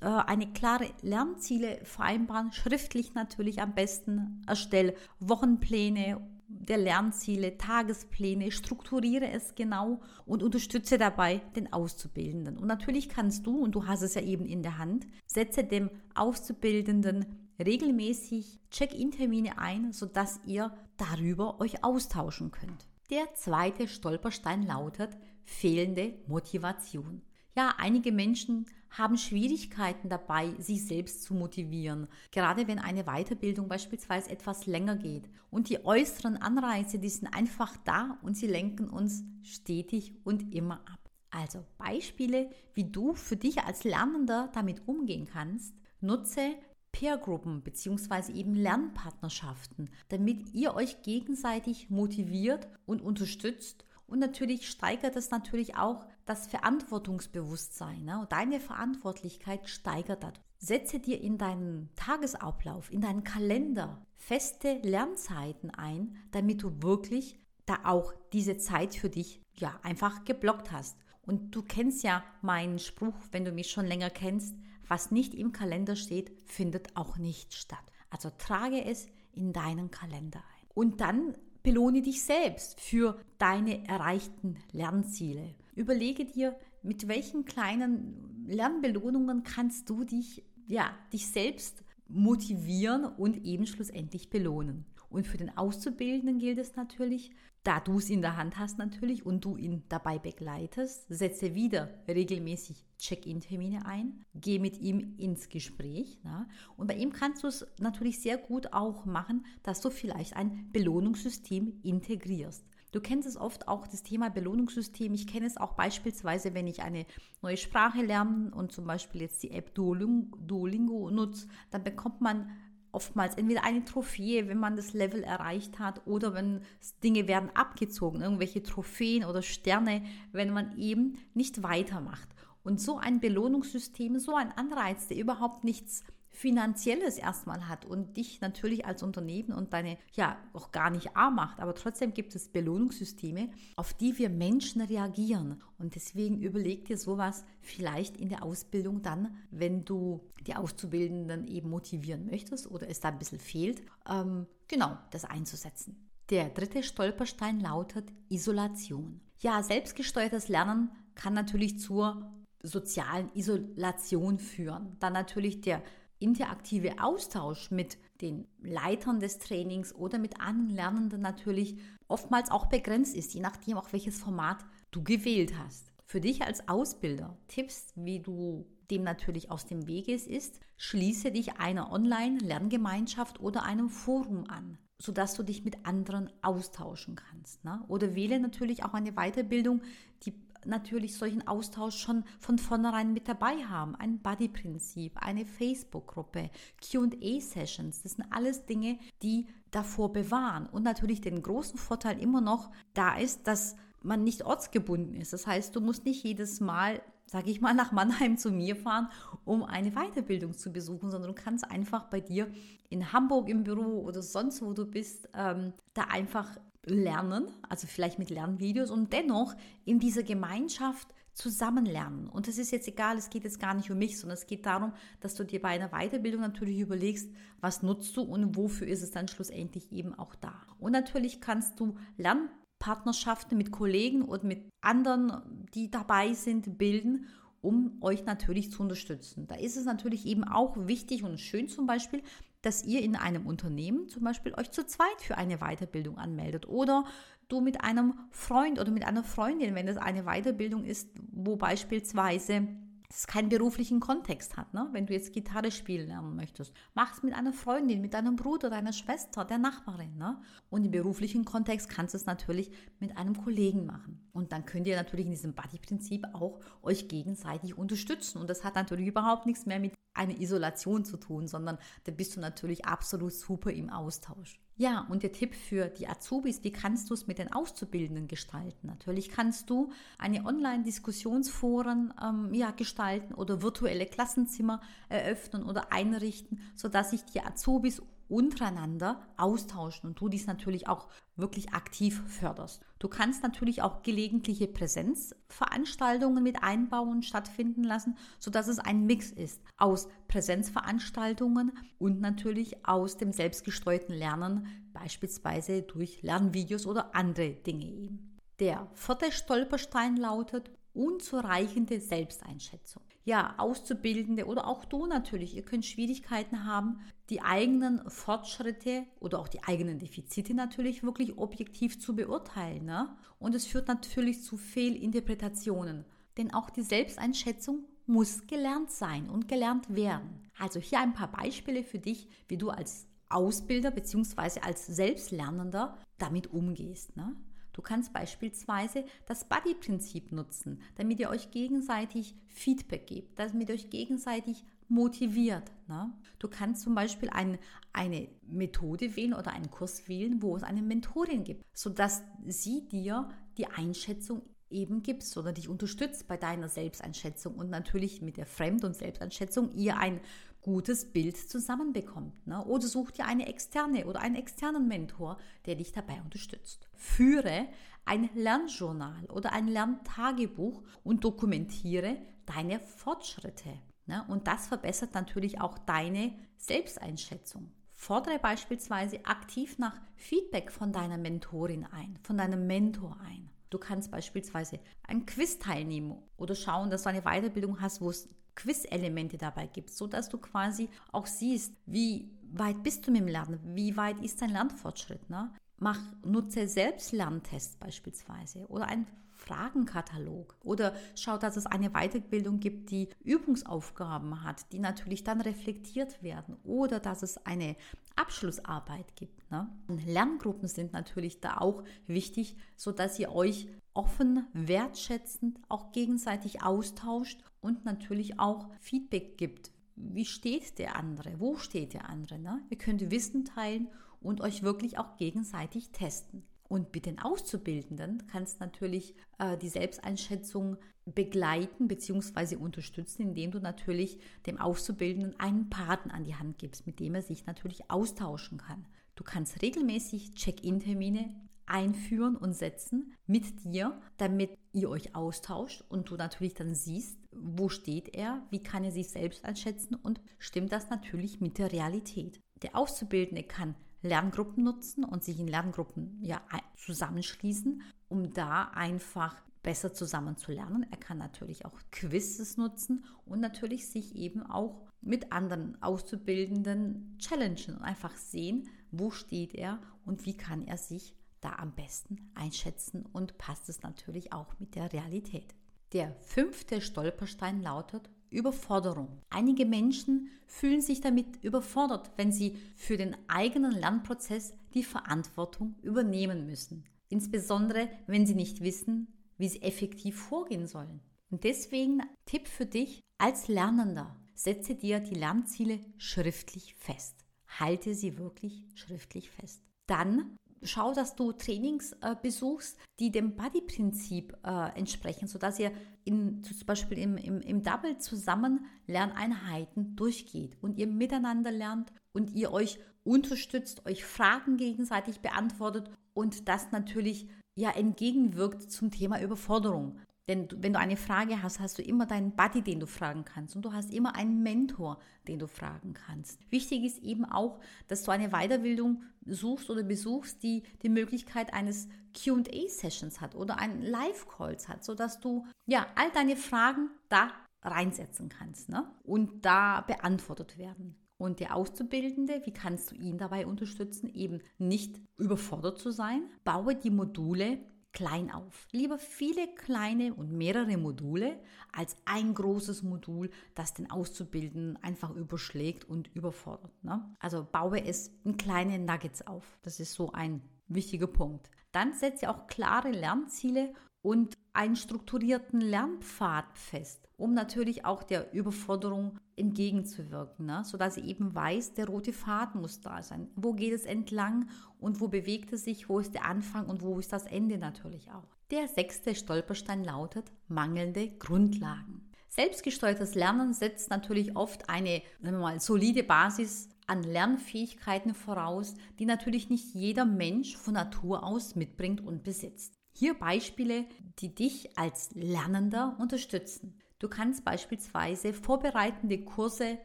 äh, 0.00 0.06
eine 0.06 0.52
klare 0.52 0.90
Lernziele 1.02 1.80
vereinbaren, 1.84 2.52
schriftlich 2.52 3.14
natürlich 3.14 3.60
am 3.60 3.74
besten. 3.74 4.42
Erstell 4.46 4.94
Wochenpläne 5.18 6.20
der 6.48 6.78
Lernziele, 6.78 7.58
Tagespläne, 7.58 8.50
strukturiere 8.50 9.30
es 9.30 9.54
genau 9.54 10.00
und 10.24 10.42
unterstütze 10.42 10.98
dabei 10.98 11.40
den 11.56 11.72
Auszubildenden. 11.72 12.56
Und 12.56 12.68
natürlich 12.68 13.08
kannst 13.08 13.46
du, 13.46 13.58
und 13.58 13.74
du 13.74 13.86
hast 13.86 14.02
es 14.02 14.14
ja 14.14 14.22
eben 14.22 14.44
in 14.44 14.62
der 14.62 14.78
Hand, 14.78 15.06
setze 15.26 15.64
dem 15.64 15.90
Auszubildenden 16.14 17.26
regelmäßig 17.58 18.60
Check-in-Termine 18.70 19.58
ein, 19.58 19.92
sodass 19.92 20.40
ihr 20.46 20.72
darüber 20.96 21.60
euch 21.60 21.82
austauschen 21.84 22.50
könnt. 22.50 22.88
Der 23.10 23.34
zweite 23.34 23.88
Stolperstein 23.88 24.66
lautet 24.66 25.16
fehlende 25.44 26.14
Motivation. 26.26 27.22
Ja, 27.56 27.74
einige 27.78 28.12
Menschen 28.12 28.66
haben 28.96 29.18
Schwierigkeiten 29.18 30.08
dabei, 30.08 30.54
sich 30.58 30.86
selbst 30.86 31.22
zu 31.22 31.34
motivieren, 31.34 32.08
gerade 32.30 32.66
wenn 32.66 32.78
eine 32.78 33.04
Weiterbildung 33.04 33.68
beispielsweise 33.68 34.30
etwas 34.30 34.66
länger 34.66 34.96
geht. 34.96 35.28
Und 35.50 35.68
die 35.68 35.84
äußeren 35.84 36.36
Anreize, 36.36 36.98
die 36.98 37.08
sind 37.08 37.28
einfach 37.28 37.76
da 37.84 38.18
und 38.22 38.36
sie 38.36 38.46
lenken 38.46 38.88
uns 38.88 39.24
stetig 39.42 40.14
und 40.24 40.54
immer 40.54 40.80
ab. 40.86 41.10
Also 41.30 41.64
Beispiele, 41.76 42.48
wie 42.72 42.90
du 42.90 43.14
für 43.14 43.36
dich 43.36 43.62
als 43.62 43.84
Lernender 43.84 44.50
damit 44.54 44.88
umgehen 44.88 45.26
kannst. 45.26 45.74
Nutze 46.00 46.54
Peergruppen 46.92 47.62
bzw. 47.62 48.32
eben 48.32 48.54
Lernpartnerschaften, 48.54 49.90
damit 50.08 50.54
ihr 50.54 50.74
euch 50.74 51.02
gegenseitig 51.02 51.90
motiviert 51.90 52.68
und 52.86 53.02
unterstützt 53.02 53.84
und 54.06 54.20
natürlich 54.20 54.68
steigert 54.68 55.16
es 55.16 55.30
natürlich 55.30 55.76
auch 55.76 56.06
das 56.26 56.46
Verantwortungsbewusstsein. 56.46 58.04
Ne? 58.04 58.26
Deine 58.30 58.60
Verantwortlichkeit 58.60 59.68
steigert 59.68 60.22
das. 60.22 60.34
Setze 60.58 61.00
dir 61.00 61.20
in 61.20 61.38
deinen 61.38 61.90
Tagesablauf, 61.96 62.92
in 62.92 63.00
deinen 63.00 63.24
Kalender 63.24 64.04
feste 64.14 64.78
Lernzeiten 64.82 65.70
ein, 65.70 66.16
damit 66.32 66.62
du 66.62 66.82
wirklich 66.82 67.38
da 67.64 67.78
auch 67.84 68.12
diese 68.32 68.56
Zeit 68.56 68.94
für 68.94 69.10
dich 69.10 69.40
ja 69.54 69.78
einfach 69.82 70.24
geblockt 70.24 70.72
hast. 70.72 70.96
Und 71.22 71.54
du 71.54 71.62
kennst 71.62 72.02
ja 72.02 72.22
meinen 72.42 72.78
Spruch, 72.78 73.14
wenn 73.32 73.44
du 73.44 73.52
mich 73.52 73.70
schon 73.70 73.86
länger 73.86 74.10
kennst, 74.10 74.54
was 74.88 75.10
nicht 75.10 75.34
im 75.34 75.52
Kalender 75.52 75.96
steht, 75.96 76.30
findet 76.44 76.96
auch 76.96 77.18
nicht 77.18 77.54
statt. 77.54 77.84
Also 78.10 78.30
trage 78.30 78.84
es 78.84 79.06
in 79.32 79.52
deinen 79.52 79.90
Kalender 79.90 80.38
ein. 80.38 80.66
Und 80.74 81.00
dann 81.00 81.34
Belohne 81.66 82.00
dich 82.00 82.22
selbst 82.22 82.80
für 82.80 83.18
deine 83.38 83.88
erreichten 83.88 84.56
Lernziele. 84.70 85.56
Überlege 85.76 86.24
dir, 86.24 86.56
mit 86.82 87.06
welchen 87.06 87.44
kleinen 87.44 88.46
Lernbelohnungen 88.48 89.42
kannst 89.44 89.88
du 89.88 90.04
dich, 90.04 90.42
ja, 90.66 90.90
dich 91.12 91.28
selbst 91.28 91.84
motivieren 92.08 93.04
und 93.04 93.44
eben 93.44 93.66
schlussendlich 93.66 94.30
belohnen. 94.30 94.86
Und 95.10 95.26
für 95.26 95.36
den 95.36 95.56
Auszubildenden 95.56 96.38
gilt 96.38 96.58
es 96.58 96.76
natürlich, 96.76 97.30
da 97.62 97.80
du 97.80 97.98
es 97.98 98.10
in 98.10 98.22
der 98.22 98.36
Hand 98.36 98.58
hast 98.58 98.78
natürlich 98.78 99.26
und 99.26 99.44
du 99.44 99.56
ihn 99.56 99.82
dabei 99.88 100.18
begleitest, 100.18 101.06
setze 101.08 101.54
wieder 101.54 101.90
regelmäßig 102.08 102.84
Check-in-Termine 102.98 103.84
ein, 103.86 104.24
geh 104.34 104.58
mit 104.58 104.78
ihm 104.78 105.16
ins 105.18 105.48
Gespräch. 105.48 106.20
Na? 106.22 106.48
Und 106.76 106.86
bei 106.86 106.94
ihm 106.94 107.12
kannst 107.12 107.42
du 107.42 107.48
es 107.48 107.66
natürlich 107.78 108.20
sehr 108.20 108.38
gut 108.38 108.72
auch 108.72 109.04
machen, 109.04 109.44
dass 109.62 109.80
du 109.80 109.90
vielleicht 109.90 110.36
ein 110.36 110.70
Belohnungssystem 110.72 111.80
integrierst. 111.82 112.64
Du 112.96 113.02
kennst 113.02 113.28
es 113.28 113.36
oft 113.36 113.68
auch, 113.68 113.86
das 113.86 114.02
Thema 114.02 114.30
Belohnungssystem. 114.30 115.12
Ich 115.12 115.26
kenne 115.26 115.44
es 115.44 115.58
auch 115.58 115.74
beispielsweise, 115.74 116.54
wenn 116.54 116.66
ich 116.66 116.80
eine 116.80 117.04
neue 117.42 117.58
Sprache 117.58 118.00
lerne 118.00 118.50
und 118.54 118.72
zum 118.72 118.86
Beispiel 118.86 119.20
jetzt 119.20 119.42
die 119.42 119.50
App 119.50 119.74
Duolingo, 119.74 121.10
nutze, 121.10 121.46
dann 121.70 121.84
bekommt 121.84 122.22
man 122.22 122.48
oftmals 122.92 123.34
entweder 123.34 123.64
eine 123.64 123.84
Trophäe, 123.84 124.48
wenn 124.48 124.56
man 124.56 124.76
das 124.76 124.94
Level 124.94 125.22
erreicht 125.22 125.78
hat, 125.78 126.06
oder 126.06 126.32
wenn 126.32 126.62
Dinge 127.04 127.28
werden 127.28 127.50
abgezogen, 127.52 128.22
irgendwelche 128.22 128.62
Trophäen 128.62 129.26
oder 129.26 129.42
Sterne, 129.42 130.02
wenn 130.32 130.50
man 130.50 130.78
eben 130.78 131.18
nicht 131.34 131.62
weitermacht. 131.62 132.30
Und 132.62 132.80
so 132.80 132.96
ein 132.96 133.20
Belohnungssystem, 133.20 134.18
so 134.18 134.36
ein 134.36 134.52
Anreiz, 134.52 135.06
der 135.06 135.18
überhaupt 135.18 135.64
nichts 135.64 136.02
Finanzielles 136.36 137.16
erstmal 137.16 137.66
hat 137.66 137.86
und 137.86 138.18
dich 138.18 138.42
natürlich 138.42 138.84
als 138.84 139.02
Unternehmen 139.02 139.54
und 139.54 139.72
deine, 139.72 139.96
ja, 140.12 140.36
auch 140.52 140.70
gar 140.70 140.90
nicht 140.90 141.16
arm 141.16 141.36
macht, 141.36 141.60
aber 141.60 141.74
trotzdem 141.74 142.12
gibt 142.12 142.34
es 142.34 142.48
Belohnungssysteme, 142.48 143.48
auf 143.76 143.94
die 143.94 144.18
wir 144.18 144.28
Menschen 144.28 144.82
reagieren. 144.82 145.62
Und 145.78 145.94
deswegen 145.94 146.42
überleg 146.42 146.84
dir 146.84 146.98
sowas 146.98 147.46
vielleicht 147.62 148.18
in 148.18 148.28
der 148.28 148.42
Ausbildung 148.42 149.00
dann, 149.00 149.34
wenn 149.50 149.86
du 149.86 150.20
die 150.46 150.54
Auszubildenden 150.54 151.48
eben 151.48 151.70
motivieren 151.70 152.26
möchtest 152.26 152.70
oder 152.70 152.86
es 152.90 153.00
da 153.00 153.08
ein 153.08 153.18
bisschen 153.18 153.40
fehlt, 153.40 153.80
ähm, 154.06 154.46
genau 154.68 154.98
das 155.12 155.24
einzusetzen. 155.24 156.06
Der 156.28 156.50
dritte 156.50 156.82
Stolperstein 156.82 157.60
lautet 157.60 158.12
Isolation. 158.28 159.22
Ja, 159.38 159.62
selbstgesteuertes 159.62 160.48
Lernen 160.48 160.90
kann 161.14 161.32
natürlich 161.32 161.78
zur 161.78 162.30
sozialen 162.62 163.30
Isolation 163.32 164.38
führen. 164.38 164.98
Dann 165.00 165.14
natürlich 165.14 165.62
der 165.62 165.82
interaktive 166.18 167.00
Austausch 167.00 167.70
mit 167.70 167.98
den 168.20 168.46
Leitern 168.60 169.20
des 169.20 169.38
Trainings 169.38 169.94
oder 169.94 170.18
mit 170.18 170.40
anderen 170.40 170.70
Lernenden 170.70 171.20
natürlich 171.20 171.76
oftmals 172.08 172.50
auch 172.50 172.66
begrenzt 172.66 173.14
ist, 173.14 173.34
je 173.34 173.40
nachdem 173.40 173.76
auch 173.76 173.92
welches 173.92 174.18
Format 174.18 174.58
du 174.90 175.02
gewählt 175.02 175.54
hast. 175.58 175.92
Für 176.04 176.20
dich 176.20 176.42
als 176.42 176.68
Ausbilder 176.68 177.36
Tipps, 177.48 177.92
wie 177.96 178.20
du 178.20 178.66
dem 178.90 179.02
natürlich 179.02 179.50
aus 179.50 179.66
dem 179.66 179.86
Weg 179.88 180.08
ist, 180.08 180.28
ist, 180.28 180.60
schließe 180.76 181.32
dich 181.32 181.58
einer 181.58 181.90
Online-Lerngemeinschaft 181.90 183.40
oder 183.40 183.64
einem 183.64 183.88
Forum 183.88 184.44
an, 184.48 184.78
sodass 184.98 185.34
du 185.34 185.42
dich 185.42 185.64
mit 185.64 185.84
anderen 185.84 186.30
austauschen 186.42 187.16
kannst. 187.16 187.64
Ne? 187.64 187.82
Oder 187.88 188.14
wähle 188.14 188.38
natürlich 188.38 188.84
auch 188.84 188.94
eine 188.94 189.12
Weiterbildung, 189.12 189.82
die 190.22 190.32
natürlich 190.66 191.16
solchen 191.16 191.46
Austausch 191.46 191.96
schon 191.96 192.24
von 192.38 192.58
vornherein 192.58 193.12
mit 193.12 193.28
dabei 193.28 193.64
haben. 193.64 193.94
Ein 193.96 194.18
Buddy-Prinzip, 194.18 195.16
eine 195.16 195.46
Facebook-Gruppe, 195.46 196.50
QA-Sessions, 196.80 198.02
das 198.02 198.12
sind 198.12 198.26
alles 198.30 198.66
Dinge, 198.66 198.98
die 199.22 199.46
davor 199.70 200.12
bewahren. 200.12 200.66
Und 200.66 200.82
natürlich 200.82 201.20
den 201.20 201.42
großen 201.42 201.78
Vorteil 201.78 202.20
immer 202.20 202.40
noch 202.40 202.70
da 202.94 203.16
ist, 203.16 203.46
dass 203.46 203.76
man 204.02 204.24
nicht 204.24 204.44
ortsgebunden 204.44 205.16
ist. 205.16 205.32
Das 205.32 205.46
heißt, 205.46 205.74
du 205.74 205.80
musst 205.80 206.04
nicht 206.04 206.22
jedes 206.22 206.60
Mal 206.60 207.00
sage 207.26 207.50
ich 207.50 207.60
mal, 207.60 207.74
nach 207.74 207.92
Mannheim 207.92 208.38
zu 208.38 208.50
mir 208.50 208.76
fahren, 208.76 209.08
um 209.44 209.64
eine 209.64 209.90
Weiterbildung 209.90 210.54
zu 210.54 210.72
besuchen, 210.72 211.10
sondern 211.10 211.34
du 211.34 211.42
kannst 211.42 211.68
einfach 211.68 212.04
bei 212.04 212.20
dir 212.20 212.48
in 212.88 213.12
Hamburg 213.12 213.48
im 213.48 213.64
Büro 213.64 214.02
oder 214.04 214.22
sonst 214.22 214.62
wo 214.62 214.72
du 214.72 214.86
bist, 214.86 215.28
ähm, 215.34 215.72
da 215.92 216.02
einfach 216.04 216.48
lernen, 216.86 217.48
also 217.68 217.86
vielleicht 217.86 218.18
mit 218.18 218.30
Lernvideos 218.30 218.90
und 218.90 219.12
dennoch 219.12 219.54
in 219.84 219.98
dieser 219.98 220.22
Gemeinschaft 220.22 221.08
zusammen 221.34 221.84
lernen. 221.84 222.28
Und 222.28 222.48
es 222.48 222.56
ist 222.56 222.70
jetzt 222.70 222.88
egal, 222.88 223.18
es 223.18 223.28
geht 223.28 223.44
jetzt 223.44 223.60
gar 223.60 223.74
nicht 223.74 223.90
um 223.90 223.98
mich, 223.98 224.18
sondern 224.18 224.38
es 224.38 224.46
geht 224.46 224.64
darum, 224.64 224.92
dass 225.20 225.34
du 225.34 225.44
dir 225.44 225.60
bei 225.60 225.68
einer 225.68 225.90
Weiterbildung 225.90 226.40
natürlich 226.40 226.78
überlegst, 226.78 227.30
was 227.60 227.82
nutzt 227.82 228.16
du 228.16 228.22
und 228.22 228.56
wofür 228.56 228.86
ist 228.86 229.02
es 229.02 229.10
dann 229.10 229.28
schlussendlich 229.28 229.92
eben 229.92 230.14
auch 230.14 230.34
da. 230.36 230.54
Und 230.78 230.92
natürlich 230.92 231.42
kannst 231.42 231.78
du 231.78 231.96
Lernpartnerschaften 232.16 233.58
mit 233.58 233.70
Kollegen 233.70 234.22
und 234.22 234.44
mit 234.44 234.66
anderen, 234.80 235.66
die 235.74 235.90
dabei 235.90 236.32
sind, 236.32 236.78
bilden 236.78 237.26
um 237.66 237.98
euch 238.00 238.24
natürlich 238.24 238.70
zu 238.70 238.80
unterstützen. 238.80 239.48
Da 239.48 239.56
ist 239.56 239.76
es 239.76 239.86
natürlich 239.86 240.24
eben 240.24 240.44
auch 240.44 240.76
wichtig 240.86 241.24
und 241.24 241.40
schön 241.40 241.68
zum 241.68 241.86
Beispiel, 241.86 242.22
dass 242.62 242.84
ihr 242.84 243.02
in 243.02 243.16
einem 243.16 243.46
Unternehmen 243.46 244.08
zum 244.08 244.24
Beispiel 244.24 244.54
euch 244.54 244.70
zu 244.70 244.84
zweit 244.86 245.20
für 245.20 245.36
eine 245.36 245.58
Weiterbildung 245.58 246.18
anmeldet 246.18 246.68
oder 246.68 247.04
du 247.48 247.60
mit 247.60 247.82
einem 247.82 248.14
Freund 248.30 248.80
oder 248.80 248.90
mit 248.90 249.04
einer 249.04 249.22
Freundin, 249.22 249.74
wenn 249.74 249.88
es 249.88 249.96
eine 249.96 250.24
Weiterbildung 250.24 250.84
ist, 250.84 251.10
wo 251.32 251.56
beispielsweise 251.56 252.66
es 253.10 253.26
keinen 253.26 253.48
beruflichen 253.48 254.00
Kontext 254.00 254.56
hat. 254.56 254.72
Ne? 254.74 254.88
Wenn 254.92 255.06
du 255.06 255.12
jetzt 255.12 255.32
Gitarre 255.32 255.70
spielen 255.70 256.08
lernen 256.08 256.36
möchtest, 256.36 256.72
mach 256.94 257.14
es 257.14 257.22
mit 257.22 257.34
einer 257.34 257.52
Freundin, 257.52 258.00
mit 258.00 258.14
deinem 258.14 258.36
Bruder, 258.36 258.70
deiner 258.70 258.92
Schwester, 258.92 259.44
der 259.44 259.58
Nachbarin. 259.58 260.16
Ne? 260.16 260.40
Und 260.70 260.84
im 260.84 260.90
beruflichen 260.90 261.44
Kontext 261.44 261.88
kannst 261.88 262.14
du 262.14 262.18
es 262.18 262.26
natürlich 262.26 262.70
mit 262.98 263.16
einem 263.16 263.36
Kollegen 263.36 263.86
machen. 263.86 264.28
Und 264.32 264.52
dann 264.52 264.66
könnt 264.66 264.86
ihr 264.86 264.96
natürlich 264.96 265.26
in 265.26 265.32
diesem 265.32 265.54
Buddy-Prinzip 265.54 266.26
auch 266.32 266.60
euch 266.82 267.08
gegenseitig 267.08 267.76
unterstützen. 267.76 268.38
Und 268.38 268.50
das 268.50 268.64
hat 268.64 268.74
natürlich 268.74 269.06
überhaupt 269.06 269.46
nichts 269.46 269.66
mehr 269.66 269.78
mit 269.78 269.94
einer 270.14 270.38
Isolation 270.40 271.04
zu 271.04 271.16
tun, 271.16 271.46
sondern 271.46 271.78
da 272.04 272.12
bist 272.12 272.36
du 272.36 272.40
natürlich 272.40 272.84
absolut 272.86 273.32
super 273.32 273.70
im 273.70 273.90
Austausch. 273.90 274.58
Ja, 274.78 275.06
und 275.08 275.22
der 275.22 275.32
Tipp 275.32 275.54
für 275.54 275.86
die 275.86 276.06
Azubis, 276.06 276.62
wie 276.62 276.70
kannst 276.70 277.08
du 277.08 277.14
es 277.14 277.26
mit 277.26 277.38
den 277.38 277.50
Auszubildenden 277.50 278.28
gestalten? 278.28 278.88
Natürlich 278.88 279.30
kannst 279.30 279.70
du 279.70 279.90
eine 280.18 280.44
Online-Diskussionsforen 280.44 282.12
ähm, 282.22 282.52
ja, 282.52 282.72
gestalten 282.72 283.32
oder 283.32 283.62
virtuelle 283.62 284.04
Klassenzimmer 284.04 284.82
eröffnen 285.08 285.64
oder 285.64 285.92
einrichten, 285.92 286.60
sodass 286.74 287.10
sich 287.10 287.24
die 287.24 287.40
Azubis 287.40 288.02
untereinander 288.28 289.26
austauschen 289.38 290.10
und 290.10 290.20
du 290.20 290.28
dies 290.28 290.46
natürlich 290.46 290.88
auch 290.88 291.08
wirklich 291.36 291.72
aktiv 291.72 292.22
förderst. 292.26 292.85
Du 292.98 293.08
kannst 293.08 293.42
natürlich 293.42 293.82
auch 293.82 294.02
gelegentliche 294.02 294.66
Präsenzveranstaltungen 294.66 296.42
mit 296.42 296.62
einbauen, 296.62 297.22
stattfinden 297.22 297.84
lassen, 297.84 298.16
sodass 298.38 298.68
es 298.68 298.78
ein 298.78 299.04
Mix 299.04 299.30
ist 299.30 299.60
aus 299.76 300.08
Präsenzveranstaltungen 300.28 301.72
und 301.98 302.20
natürlich 302.20 302.86
aus 302.86 303.18
dem 303.18 303.32
selbstgesteuerten 303.32 304.14
Lernen, 304.14 304.66
beispielsweise 304.94 305.82
durch 305.82 306.22
Lernvideos 306.22 306.86
oder 306.86 307.14
andere 307.14 307.50
Dinge 307.50 307.86
eben. 307.86 308.38
Der 308.60 308.88
vierte 308.94 309.30
Stolperstein 309.30 310.16
lautet 310.16 310.70
unzureichende 310.94 312.00
Selbsteinschätzung 312.00 313.05
ja, 313.26 313.54
Auszubildende 313.58 314.46
oder 314.46 314.68
auch 314.68 314.84
du 314.84 315.04
natürlich, 315.04 315.56
ihr 315.56 315.64
könnt 315.64 315.84
Schwierigkeiten 315.84 316.64
haben, 316.64 317.00
die 317.28 317.42
eigenen 317.42 318.08
Fortschritte 318.08 319.04
oder 319.18 319.40
auch 319.40 319.48
die 319.48 319.64
eigenen 319.64 319.98
Defizite 319.98 320.54
natürlich 320.54 321.02
wirklich 321.02 321.36
objektiv 321.36 321.98
zu 321.98 322.14
beurteilen. 322.14 322.84
Ne? 322.84 323.08
Und 323.40 323.56
es 323.56 323.66
führt 323.66 323.88
natürlich 323.88 324.44
zu 324.44 324.56
Fehlinterpretationen. 324.56 326.04
Denn 326.36 326.54
auch 326.54 326.70
die 326.70 326.82
Selbsteinschätzung 326.82 327.84
muss 328.06 328.46
gelernt 328.46 328.92
sein 328.92 329.28
und 329.28 329.48
gelernt 329.48 329.92
werden. 329.92 330.48
Also 330.56 330.78
hier 330.78 331.00
ein 331.00 331.12
paar 331.12 331.32
Beispiele 331.32 331.82
für 331.82 331.98
dich, 331.98 332.28
wie 332.46 332.56
du 332.56 332.70
als 332.70 333.08
Ausbilder 333.28 333.90
bzw. 333.90 334.60
als 334.60 334.86
Selbstlernender 334.86 335.98
damit 336.18 336.52
umgehst. 336.52 337.16
Ne? 337.16 337.34
Du 337.76 337.82
kannst 337.82 338.14
beispielsweise 338.14 339.04
das 339.26 339.46
Buddy-Prinzip 339.50 340.32
nutzen, 340.32 340.80
damit 340.94 341.20
ihr 341.20 341.28
euch 341.28 341.50
gegenseitig 341.50 342.34
Feedback 342.48 343.06
gebt, 343.06 343.38
damit 343.38 343.68
ihr 343.68 343.74
euch 343.74 343.90
gegenseitig 343.90 344.64
motiviert. 344.88 345.70
Ne? 345.86 346.10
Du 346.38 346.48
kannst 346.48 346.80
zum 346.80 346.94
Beispiel 346.94 347.28
ein, 347.28 347.58
eine 347.92 348.28
Methode 348.46 349.14
wählen 349.14 349.34
oder 349.34 349.52
einen 349.52 349.70
Kurs 349.70 350.08
wählen, 350.08 350.40
wo 350.40 350.56
es 350.56 350.62
eine 350.62 350.80
Mentorin 350.80 351.44
gibt, 351.44 351.66
sodass 351.74 352.22
sie 352.46 352.88
dir 352.88 353.28
die 353.58 353.66
Einschätzung 353.66 354.40
eben 354.70 355.02
gibst 355.02 355.36
oder 355.36 355.52
dich 355.52 355.68
unterstützt 355.68 356.26
bei 356.28 356.38
deiner 356.38 356.70
Selbsteinschätzung 356.70 357.56
und 357.56 357.68
natürlich 357.68 358.22
mit 358.22 358.38
der 358.38 358.46
Fremd- 358.46 358.84
und 358.84 358.96
Selbsteinschätzung 358.96 359.70
ihr 359.74 359.98
ein 359.98 360.20
gutes 360.66 361.12
Bild 361.12 361.36
zusammenbekommt. 361.36 362.46
Ne? 362.46 362.62
Oder 362.64 362.86
such 362.86 363.12
dir 363.12 363.24
eine 363.26 363.46
externe 363.46 364.06
oder 364.06 364.20
einen 364.20 364.34
externen 364.34 364.88
Mentor, 364.88 365.38
der 365.64 365.76
dich 365.76 365.92
dabei 365.92 366.20
unterstützt. 366.22 366.88
Führe 366.92 367.68
ein 368.04 368.28
Lernjournal 368.34 369.26
oder 369.26 369.52
ein 369.52 369.68
Lerntagebuch 369.68 370.82
und 371.04 371.24
dokumentiere 371.24 372.18
deine 372.46 372.80
Fortschritte. 372.80 373.78
Ne? 374.06 374.24
Und 374.28 374.48
das 374.48 374.66
verbessert 374.66 375.14
natürlich 375.14 375.60
auch 375.60 375.78
deine 375.78 376.32
Selbsteinschätzung. 376.56 377.72
Fordere 377.94 378.38
beispielsweise 378.38 379.24
aktiv 379.24 379.78
nach 379.78 380.00
Feedback 380.16 380.70
von 380.70 380.92
deiner 380.92 381.16
Mentorin 381.16 381.84
ein, 381.84 382.18
von 382.22 382.36
deinem 382.36 382.66
Mentor 382.66 383.16
ein. 383.24 383.48
Du 383.70 383.78
kannst 383.78 384.10
beispielsweise 384.10 384.80
ein 385.06 385.26
Quiz 385.26 385.58
teilnehmen 385.58 386.18
oder 386.36 386.54
schauen, 386.54 386.90
dass 386.90 387.04
du 387.04 387.08
eine 387.08 387.22
Weiterbildung 387.22 387.80
hast, 387.80 388.00
wo 388.00 388.10
es 388.10 388.28
Quiz-Elemente 388.56 389.38
dabei 389.38 389.66
gibt, 389.66 389.90
sodass 389.90 390.28
du 390.28 390.38
quasi 390.38 390.88
auch 391.12 391.26
siehst, 391.26 391.74
wie 391.86 392.30
weit 392.52 392.82
bist 392.82 393.06
du 393.06 393.12
mit 393.12 393.20
dem 393.20 393.28
Lernen, 393.28 393.60
wie 393.74 393.96
weit 393.96 394.20
ist 394.20 394.42
dein 394.42 394.50
Lernfortschritt. 394.50 395.30
Ne? 395.30 395.52
Mach, 395.78 396.00
nutze 396.24 396.66
selbst 396.66 397.12
Lerntests 397.12 397.76
beispielsweise 397.76 398.66
oder 398.68 398.86
ein 398.86 399.06
Fragenkatalog 399.36 400.56
oder 400.64 400.94
schau, 401.14 401.36
dass 401.36 401.56
es 401.56 401.66
eine 401.66 401.90
Weiterbildung 401.90 402.58
gibt, 402.58 402.90
die 402.90 403.10
Übungsaufgaben 403.22 404.42
hat, 404.42 404.72
die 404.72 404.78
natürlich 404.78 405.24
dann 405.24 405.40
reflektiert 405.40 406.22
werden 406.22 406.56
oder 406.64 407.00
dass 407.00 407.22
es 407.22 407.36
eine 407.46 407.76
Abschlussarbeit 408.16 409.14
gibt. 409.16 409.50
Ne? 409.50 409.68
Lerngruppen 410.06 410.68
sind 410.68 410.92
natürlich 410.92 411.40
da 411.40 411.58
auch 411.58 411.84
wichtig, 412.06 412.56
sodass 412.76 413.18
ihr 413.18 413.32
euch 413.32 413.68
offen, 413.94 414.46
wertschätzend 414.52 415.58
auch 415.68 415.92
gegenseitig 415.92 416.62
austauscht 416.62 417.40
und 417.60 417.84
natürlich 417.84 418.38
auch 418.38 418.68
Feedback 418.80 419.38
gibt. 419.38 419.70
Wie 419.96 420.26
steht 420.26 420.78
der 420.78 420.96
andere? 420.96 421.40
Wo 421.40 421.56
steht 421.56 421.94
der 421.94 422.08
andere? 422.08 422.38
Ne? 422.38 422.62
Ihr 422.68 422.78
könnt 422.78 423.10
Wissen 423.10 423.44
teilen 423.44 423.88
und 424.20 424.40
euch 424.40 424.62
wirklich 424.62 424.98
auch 424.98 425.16
gegenseitig 425.16 425.90
testen. 425.90 426.44
Und 426.68 426.92
mit 426.94 427.06
den 427.06 427.18
Auszubildenden 427.18 428.26
kannst 428.26 428.60
natürlich 428.60 429.14
äh, 429.38 429.56
die 429.56 429.68
Selbsteinschätzung 429.68 430.76
begleiten 431.04 431.88
bzw. 431.88 432.56
unterstützen, 432.56 433.22
indem 433.22 433.52
du 433.52 433.60
natürlich 433.60 434.18
dem 434.46 434.58
Auszubildenden 434.58 435.38
einen 435.38 435.70
Paten 435.70 436.10
an 436.10 436.24
die 436.24 436.34
Hand 436.34 436.58
gibst, 436.58 436.86
mit 436.86 436.98
dem 436.98 437.14
er 437.14 437.22
sich 437.22 437.46
natürlich 437.46 437.90
austauschen 437.90 438.58
kann. 438.58 438.86
Du 439.14 439.24
kannst 439.24 439.62
regelmäßig 439.62 440.34
Check-in-Termine 440.34 441.34
einführen 441.66 442.36
und 442.36 442.52
setzen 442.52 443.12
mit 443.26 443.64
dir, 443.64 444.00
damit 444.18 444.56
ihr 444.72 444.88
euch 444.88 445.14
austauscht 445.14 445.84
und 445.88 446.10
du 446.10 446.16
natürlich 446.16 446.54
dann 446.54 446.74
siehst, 446.74 447.18
wo 447.32 447.68
steht 447.68 448.14
er, 448.14 448.46
wie 448.50 448.62
kann 448.62 448.84
er 448.84 448.92
sich 448.92 449.08
selbst 449.10 449.44
einschätzen 449.44 449.94
und 449.94 450.20
stimmt 450.38 450.72
das 450.72 450.90
natürlich 450.90 451.40
mit 451.40 451.58
der 451.58 451.72
Realität. 451.72 452.40
Der 452.62 452.76
Auszubildende 452.76 453.42
kann 453.42 453.74
Lerngruppen 454.08 454.64
nutzen 454.64 455.04
und 455.04 455.24
sich 455.24 455.38
in 455.38 455.48
Lerngruppen 455.48 456.18
ja, 456.22 456.40
zusammenschließen, 456.76 457.82
um 458.08 458.32
da 458.32 458.64
einfach 458.74 459.36
besser 459.62 459.92
zusammen 459.92 460.36
zu 460.36 460.52
lernen. 460.52 460.86
Er 460.90 460.96
kann 460.96 461.18
natürlich 461.18 461.64
auch 461.64 461.78
Quizzes 461.90 462.56
nutzen 462.56 463.04
und 463.24 463.40
natürlich 463.40 463.88
sich 463.88 464.14
eben 464.14 464.42
auch 464.44 464.86
mit 465.00 465.32
anderen 465.32 465.80
Auszubildenden 465.82 467.16
challengen 467.18 467.76
und 467.76 467.82
einfach 467.82 468.16
sehen, 468.16 468.68
wo 468.90 469.10
steht 469.10 469.54
er 469.54 469.80
und 470.04 470.24
wie 470.24 470.36
kann 470.36 470.62
er 470.62 470.78
sich 470.78 471.14
da 471.40 471.56
am 471.56 471.74
besten 471.74 472.30
einschätzen 472.34 473.04
und 473.12 473.38
passt 473.38 473.68
es 473.68 473.82
natürlich 473.82 474.32
auch 474.32 474.58
mit 474.58 474.74
der 474.74 474.92
Realität. 474.92 475.54
Der 475.92 476.14
fünfte 476.20 476.80
Stolperstein 476.80 477.60
lautet 477.60 478.08
Überforderung. 478.36 479.08
Einige 479.30 479.64
Menschen 479.64 480.28
fühlen 480.46 480.82
sich 480.82 481.00
damit 481.00 481.42
überfordert, 481.42 482.10
wenn 482.16 482.32
sie 482.32 482.56
für 482.76 482.96
den 482.96 483.16
eigenen 483.28 483.72
Lernprozess 483.72 484.52
die 484.74 484.84
Verantwortung 484.84 485.74
übernehmen 485.82 486.46
müssen. 486.46 486.84
Insbesondere, 487.08 487.88
wenn 488.06 488.26
sie 488.26 488.34
nicht 488.34 488.60
wissen, 488.60 489.08
wie 489.38 489.48
sie 489.48 489.62
effektiv 489.62 490.20
vorgehen 490.20 490.66
sollen. 490.66 491.00
Und 491.30 491.44
deswegen 491.44 492.02
Tipp 492.26 492.46
für 492.46 492.66
dich 492.66 493.00
als 493.18 493.48
Lernender. 493.48 494.16
Setze 494.34 494.74
dir 494.74 495.00
die 495.00 495.14
Lernziele 495.14 495.80
schriftlich 495.96 496.74
fest. 496.74 497.24
Halte 497.58 497.94
sie 497.94 498.18
wirklich 498.18 498.64
schriftlich 498.74 499.30
fest. 499.30 499.62
Dann 499.86 500.36
schau, 500.66 500.92
dass 500.92 501.16
du 501.16 501.32
Trainings 501.32 501.92
äh, 502.00 502.14
besuchst, 502.20 502.78
die 502.98 503.10
dem 503.10 503.36
Buddy-Prinzip 503.36 504.36
äh, 504.44 504.78
entsprechen, 504.78 505.28
sodass 505.28 505.58
ihr 505.58 505.72
in, 506.04 506.42
zum 506.42 506.66
Beispiel 506.66 506.98
im, 506.98 507.16
im, 507.16 507.40
im 507.40 507.62
Double 507.62 507.98
zusammen 507.98 508.66
Lerneinheiten 508.86 509.96
durchgeht 509.96 510.56
und 510.60 510.78
ihr 510.78 510.86
miteinander 510.86 511.50
lernt 511.50 511.92
und 512.12 512.32
ihr 512.32 512.52
euch 512.52 512.78
unterstützt, 513.04 513.86
euch 513.86 514.04
Fragen 514.04 514.56
gegenseitig 514.56 515.20
beantwortet 515.20 515.90
und 516.14 516.48
das 516.48 516.72
natürlich 516.72 517.28
ja 517.54 517.70
entgegenwirkt 517.70 518.70
zum 518.70 518.90
Thema 518.90 519.20
Überforderung. 519.20 519.98
Denn 520.28 520.48
wenn 520.56 520.72
du 520.72 520.78
eine 520.78 520.96
Frage 520.96 521.42
hast, 521.42 521.60
hast 521.60 521.78
du 521.78 521.82
immer 521.82 522.04
deinen 522.04 522.32
Buddy, 522.32 522.62
den 522.62 522.80
du 522.80 522.86
fragen 522.86 523.24
kannst. 523.24 523.54
Und 523.54 523.64
du 523.64 523.72
hast 523.72 523.94
immer 523.94 524.16
einen 524.16 524.42
Mentor, 524.42 524.98
den 525.28 525.38
du 525.38 525.46
fragen 525.46 525.94
kannst. 525.94 526.40
Wichtig 526.50 526.84
ist 526.84 526.98
eben 526.98 527.24
auch, 527.24 527.60
dass 527.86 528.02
du 528.02 528.10
eine 528.10 528.30
Weiterbildung 528.30 529.02
suchst 529.24 529.70
oder 529.70 529.84
besuchst, 529.84 530.42
die 530.42 530.64
die 530.82 530.88
Möglichkeit 530.88 531.54
eines 531.54 531.88
QA-Sessions 532.14 533.20
hat 533.20 533.36
oder 533.36 533.58
einen 533.58 533.82
Live-Calls 533.82 534.68
hat, 534.68 534.84
sodass 534.84 535.20
du 535.20 535.46
ja 535.66 535.86
all 535.94 536.10
deine 536.10 536.36
Fragen 536.36 536.90
da 537.08 537.30
reinsetzen 537.62 538.28
kannst 538.28 538.68
ne? 538.68 538.90
und 539.04 539.44
da 539.44 539.82
beantwortet 539.82 540.58
werden. 540.58 540.96
Und 541.18 541.40
der 541.40 541.56
Auszubildende, 541.56 542.42
wie 542.44 542.52
kannst 542.52 542.90
du 542.90 542.94
ihn 542.94 543.16
dabei 543.16 543.46
unterstützen, 543.46 544.12
eben 544.12 544.40
nicht 544.58 545.00
überfordert 545.16 545.78
zu 545.78 545.90
sein? 545.90 546.28
Baue 546.44 546.74
die 546.74 546.90
Module 546.90 547.58
klein 547.96 548.30
auf. 548.30 548.68
Lieber 548.72 548.98
viele 548.98 549.48
kleine 549.54 550.12
und 550.12 550.30
mehrere 550.30 550.76
Module 550.76 551.40
als 551.72 551.96
ein 552.04 552.34
großes 552.34 552.82
Modul, 552.82 553.30
das 553.54 553.72
den 553.72 553.90
Auszubildenden 553.90 554.76
einfach 554.82 555.10
überschlägt 555.14 555.86
und 555.86 556.14
überfordert. 556.14 556.72
Ne? 556.84 557.02
Also 557.20 557.48
baue 557.50 557.82
es 557.82 558.12
in 558.22 558.36
kleine 558.36 558.78
Nuggets 558.78 559.26
auf. 559.26 559.58
Das 559.62 559.80
ist 559.80 559.94
so 559.94 560.12
ein 560.12 560.42
wichtiger 560.68 561.06
Punkt. 561.06 561.48
Dann 561.72 561.94
setze 561.94 562.28
auch 562.28 562.46
klare 562.48 562.90
Lernziele 562.90 563.72
und 564.06 564.38
einen 564.52 564.76
strukturierten 564.76 565.60
Lernpfad 565.60 566.56
fest, 566.56 567.08
um 567.16 567.34
natürlich 567.34 567.84
auch 567.84 568.04
der 568.04 568.32
Überforderung 568.32 569.18
entgegenzuwirken, 569.34 570.46
ne? 570.46 570.62
sodass 570.64 570.94
sie 570.94 571.00
eben 571.00 571.34
weiß, 571.34 571.74
der 571.74 571.88
rote 571.88 572.12
Faden 572.12 572.60
muss 572.60 572.80
da 572.80 573.02
sein. 573.02 573.26
Wo 573.34 573.52
geht 573.52 573.72
es 573.72 573.84
entlang 573.84 574.48
und 574.78 575.00
wo 575.00 575.08
bewegt 575.08 575.52
es 575.52 575.64
sich, 575.64 575.88
wo 575.88 575.98
ist 575.98 576.14
der 576.14 576.24
Anfang 576.24 576.66
und 576.66 576.82
wo 576.82 577.00
ist 577.00 577.12
das 577.12 577.26
Ende 577.26 577.58
natürlich 577.58 578.08
auch. 578.12 578.36
Der 578.52 578.68
sechste 578.68 579.16
Stolperstein 579.16 579.82
lautet 579.82 580.30
mangelnde 580.46 581.10
Grundlagen. 581.18 582.08
Selbstgesteuertes 582.28 583.16
Lernen 583.16 583.54
setzt 583.54 583.90
natürlich 583.90 584.36
oft 584.36 584.70
eine 584.70 585.02
mal, 585.20 585.58
solide 585.58 586.04
Basis 586.04 586.68
an 586.86 587.02
Lernfähigkeiten 587.02 588.14
voraus, 588.14 588.74
die 589.00 589.06
natürlich 589.06 589.50
nicht 589.50 589.74
jeder 589.74 590.04
Mensch 590.04 590.56
von 590.56 590.74
Natur 590.74 591.24
aus 591.24 591.56
mitbringt 591.56 592.00
und 592.00 592.22
besitzt. 592.22 592.78
Hier 592.98 593.12
Beispiele, 593.12 593.84
die 594.20 594.34
dich 594.34 594.78
als 594.78 595.10
Lernender 595.14 595.96
unterstützen. 595.98 596.78
Du 596.98 597.08
kannst 597.08 597.44
beispielsweise 597.44 598.32
vorbereitende 598.32 599.22
Kurse 599.22 599.76